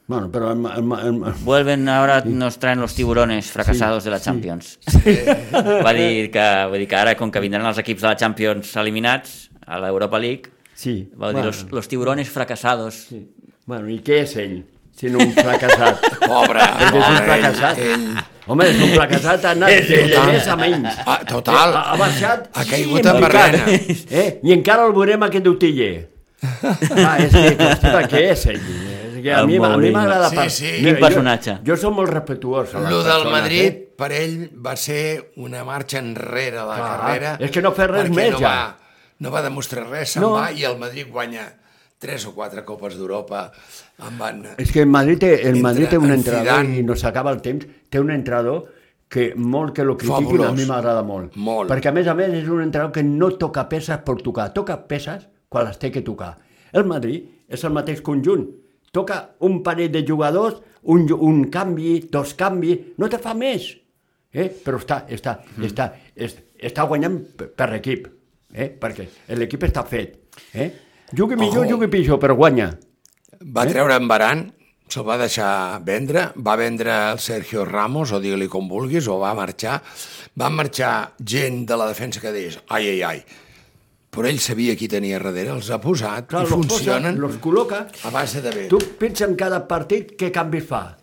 Bueno, 0.09 0.31
però... 0.31 0.51
El, 0.51 0.65
el, 0.65 0.91
el, 0.91 1.15
el, 1.23 1.33
Vuelven 1.45 1.87
ahora, 1.87 2.23
nos 2.25 2.57
traen 2.57 2.81
los 2.81 2.95
tiburones 2.95 3.51
fracasados 3.51 4.03
de 4.03 4.09
la 4.09 4.19
Champions. 4.19 4.79
Va 5.85 5.93
dir 5.93 6.31
que, 6.33 6.45
vull 6.65 6.81
dir 6.81 6.87
que 6.89 6.97
ara, 6.97 7.13
com 7.15 7.29
que 7.29 7.43
vindran 7.43 7.67
els 7.69 7.77
equips 7.77 8.01
de 8.01 8.09
la 8.09 8.15
Champions 8.17 8.73
eliminats 8.81 9.35
a 9.69 9.77
l'Europa 9.77 10.17
League, 10.17 10.49
sí. 10.73 11.11
va 11.13 11.29
dir 11.29 11.45
los, 11.45 11.67
los 11.69 11.87
tiburones 11.87 12.27
fracasados. 12.27 13.05
sí. 13.11 13.21
Bueno, 13.69 13.85
i 13.93 13.99
què 14.01 14.23
és 14.25 14.33
ell? 14.41 14.55
Si 14.97 15.13
no 15.13 15.21
un 15.21 15.29
fracassat. 15.37 16.01
Pobre, 16.25 16.65
Perquè 16.81 16.89
és 16.89 17.09
un 17.13 17.21
fracassat. 17.29 17.81
ell, 17.85 18.07
Home, 18.49 18.65
és 18.65 18.81
un 18.81 18.95
fracassat, 18.95 19.45
ha 19.45 19.51
anat 19.53 19.91
de, 19.93 19.99
més 20.25 20.49
a 20.49 20.55
menys. 20.57 21.01
Ah, 21.05 21.19
total. 21.29 21.77
Ha, 21.77 21.83
ha 21.93 21.99
baixat... 22.01 22.49
Ha 22.57 22.65
caigut 22.65 23.05
en 23.13 23.21
barrena. 23.21 23.67
Eh? 23.69 24.29
I 24.41 24.57
encara 24.57 24.89
el 24.89 24.97
veurem 24.97 25.29
aquest 25.29 25.53
utiller. 25.53 25.93
Ah, 26.49 27.19
és 27.19 27.29
que, 27.35 27.51
hòstia, 27.59 28.07
què 28.09 28.29
és 28.31 28.47
ell? 28.55 28.63
Que 29.29 29.41
a 29.41 29.45
mi, 29.45 29.55
a 29.55 29.59
mi 29.59 29.67
Mourinho. 29.67 29.93
m'agrada... 29.97 30.29
Sí, 30.29 30.35
par- 30.35 30.49
sí. 30.51 30.71
Mira, 30.83 30.99
personatge. 30.99 31.57
Jo, 31.65 31.73
jo 31.73 31.77
som 31.77 31.95
molt 31.95 32.09
respetuós. 32.11 32.73
les 32.73 32.89
Lo 32.89 33.03
del 33.03 33.11
persones, 33.13 33.31
Madrid, 33.31 33.65
Eh? 33.65 33.93
per 33.99 34.11
ell, 34.11 34.49
va 34.65 34.75
ser 34.75 35.31
una 35.37 35.63
marxa 35.63 35.99
enrere 35.99 36.57
la 36.57 36.75
Clar, 36.75 36.99
carrera. 36.99 37.37
és 37.39 37.51
que 37.51 37.61
no 37.61 37.71
fa 37.73 37.87
res 37.87 38.09
més, 38.09 38.31
no 38.31 38.39
ja. 38.39 38.49
Va, 38.49 38.77
no 39.19 39.31
va 39.31 39.41
demostrar 39.41 39.87
res, 39.89 40.11
se'n 40.13 40.21
No. 40.23 40.31
va 40.33 40.51
i 40.51 40.63
el 40.63 40.77
Madrid 40.77 41.07
guanya 41.11 41.53
tres 41.99 42.25
o 42.25 42.33
quatre 42.33 42.63
copes 42.63 42.95
d'Europa. 42.95 43.51
En 44.07 44.17
van... 44.17 44.45
És 44.57 44.71
que 44.71 44.81
el 44.81 44.87
Madrid 44.87 45.19
té, 45.19 45.47
el 45.49 45.59
Madrid 45.61 45.89
té 45.89 45.97
un 45.97 46.05
en 46.05 46.13
entrenador, 46.13 46.61
Zidane. 46.61 46.77
i 46.79 46.83
no 46.83 46.95
s'acaba 46.95 47.31
el 47.31 47.41
temps, 47.41 47.65
té 47.89 47.99
un 47.99 48.09
entrenador 48.11 48.71
que 49.09 49.33
molt 49.35 49.73
que 49.75 49.83
lo 49.83 49.97
critiquin 49.97 50.25
Fabulós. 50.27 50.47
a 50.47 50.53
mi 50.53 50.65
m'agrada 50.65 51.01
molt. 51.03 51.35
Molt. 51.35 51.69
Perquè 51.69 51.89
a 51.89 51.91
més 51.91 52.07
a 52.07 52.13
més 52.13 52.29
és 52.29 52.47
un 52.47 52.61
entrenador 52.61 52.93
que 52.93 53.03
no 53.03 53.31
toca 53.35 53.67
peces 53.67 53.97
per 54.05 54.15
tocar, 54.21 54.53
toca 54.53 54.87
peces 54.87 55.27
quan 55.49 55.65
les 55.65 55.77
té 55.77 55.91
que 55.91 56.01
tocar. 56.01 56.37
El 56.71 56.85
Madrid 56.85 57.25
és 57.49 57.63
el 57.65 57.71
mateix 57.73 57.99
conjunt. 58.01 58.47
Toca 58.95 59.19
un 59.45 59.61
parell 59.63 59.91
de 59.93 60.03
jugadors, 60.07 60.61
un, 60.89 61.05
un 61.13 61.43
canvi, 61.53 61.99
dos 62.11 62.33
canvis, 62.39 62.95
no 62.97 63.09
te 63.09 63.19
fa 63.21 63.35
més. 63.37 63.71
Eh? 64.33 64.49
Però 64.63 64.79
està, 64.81 65.03
està, 65.09 65.39
mm. 65.41 65.65
està, 65.65 65.89
est, 66.15 66.43
està 66.69 66.85
guanyant 66.89 67.17
per, 67.37 67.49
per 67.57 67.71
equip, 67.79 68.07
eh? 68.53 68.69
perquè 68.69 69.07
l'equip 69.37 69.65
està 69.69 69.85
fet. 69.89 70.15
Eh? 70.53 70.69
Jugui 71.15 71.37
millor, 71.39 71.65
jugui 71.69 71.89
pitjor, 71.89 72.19
però 72.21 72.35
guanya. 72.37 72.69
Va 73.55 73.65
treure 73.65 73.95
en 73.97 74.07
Baran, 74.09 74.43
se'l 74.89 75.05
va 75.07 75.17
deixar 75.21 75.79
vendre, 75.85 76.27
va 76.37 76.57
vendre 76.59 76.95
el 77.11 77.21
Sergio 77.23 77.65
Ramos, 77.65 78.13
o 78.13 78.19
digue-li 78.21 78.49
com 78.51 78.69
vulguis, 78.69 79.07
o 79.09 79.19
va 79.21 79.35
marxar. 79.37 79.79
Van 80.37 80.57
marxar 80.57 81.13
gent 81.21 81.63
de 81.69 81.77
la 81.79 81.87
defensa 81.89 82.21
que 82.21 82.33
deies, 82.35 82.59
ai, 82.69 82.89
ai, 82.95 83.01
ai. 83.05 83.23
Però 84.09 84.25
ell 84.27 84.39
sabia 84.41 84.73
qui 84.75 84.87
tenia 84.89 85.19
darrere, 85.21 85.51
els 85.53 85.69
ha 85.69 85.77
posat 85.81 86.25
Clar, 86.31 86.41
i 86.41 86.49
los 86.49 86.53
funcionen 86.55 87.15
posa, 87.15 87.21
los 87.27 87.35
col·loca. 87.43 87.83
a 88.03 88.09
base 88.09 88.41
de 88.41 88.49
bé. 88.51 88.67
Tu 88.71 88.79
pensa 88.97 89.25
en 89.25 89.35
cada 89.35 89.67
partit 89.67 90.15
què 90.17 90.31
canvis 90.33 90.65
fa. 90.65 90.97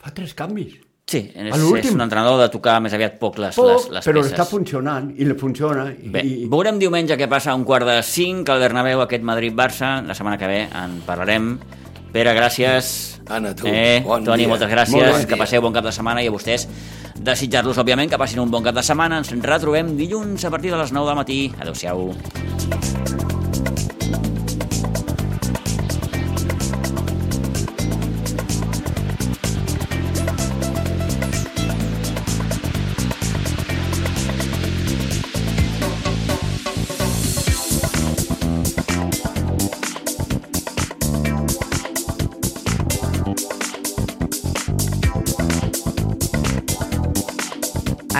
Fa 0.00 0.10
tres 0.14 0.32
canvis. 0.34 0.80
Sí, 1.06 1.18
és, 1.36 1.52
és 1.52 1.90
un 1.92 2.00
entrenador 2.00 2.38
de 2.40 2.46
tocar 2.48 2.78
més 2.80 2.94
aviat 2.96 3.18
poc 3.20 3.36
les, 3.38 3.54
Poc, 3.60 3.66
les, 3.68 3.90
les 3.92 4.06
però 4.08 4.22
peces. 4.22 4.32
està 4.32 4.46
funcionant 4.48 5.10
i 5.20 5.26
li 5.28 5.34
funciona. 5.36 5.90
I, 5.92 6.08
Bé, 6.08 6.22
i, 6.24 6.46
veurem 6.48 6.78
diumenge 6.80 7.18
què 7.20 7.28
passa 7.28 7.52
a 7.52 7.58
un 7.60 7.64
quart 7.68 7.84
de 7.84 7.98
cinc 8.02 8.48
al 8.48 8.62
Bernabéu, 8.64 9.02
aquest 9.04 9.22
Madrid-Barça. 9.22 9.98
La 10.08 10.16
setmana 10.16 10.38
que 10.40 10.48
ve 10.48 10.62
en 10.64 11.02
parlarem. 11.04 11.58
Pere, 12.14 12.32
gràcies. 12.32 13.20
Anna, 13.28 13.52
tu, 13.54 13.66
Eh, 13.68 14.00
bon 14.04 14.24
Toni, 14.24 14.44
dia. 14.44 14.48
moltes 14.48 14.68
Molt 14.70 14.78
gràcies. 14.80 15.12
bon 15.12 15.26
que 15.28 15.36
passeu 15.36 15.60
bon 15.60 15.72
cap 15.76 15.84
de 15.84 15.92
setmana 15.92 16.22
i 16.24 16.28
a 16.28 16.32
vostès 16.32 16.64
desitjar-los, 17.14 17.78
òbviament, 17.78 18.10
que 18.10 18.20
passin 18.20 18.42
un 18.42 18.50
bon 18.50 18.64
cap 18.64 18.76
de 18.76 18.84
setmana. 18.86 19.22
Ens 19.22 19.32
retrobem 19.44 19.94
dilluns 19.98 20.44
a 20.44 20.50
partir 20.50 20.74
de 20.74 20.80
les 20.80 20.92
9 20.92 21.12
del 21.12 21.22
matí. 21.22 21.40
Adéu-siau. 21.60 22.93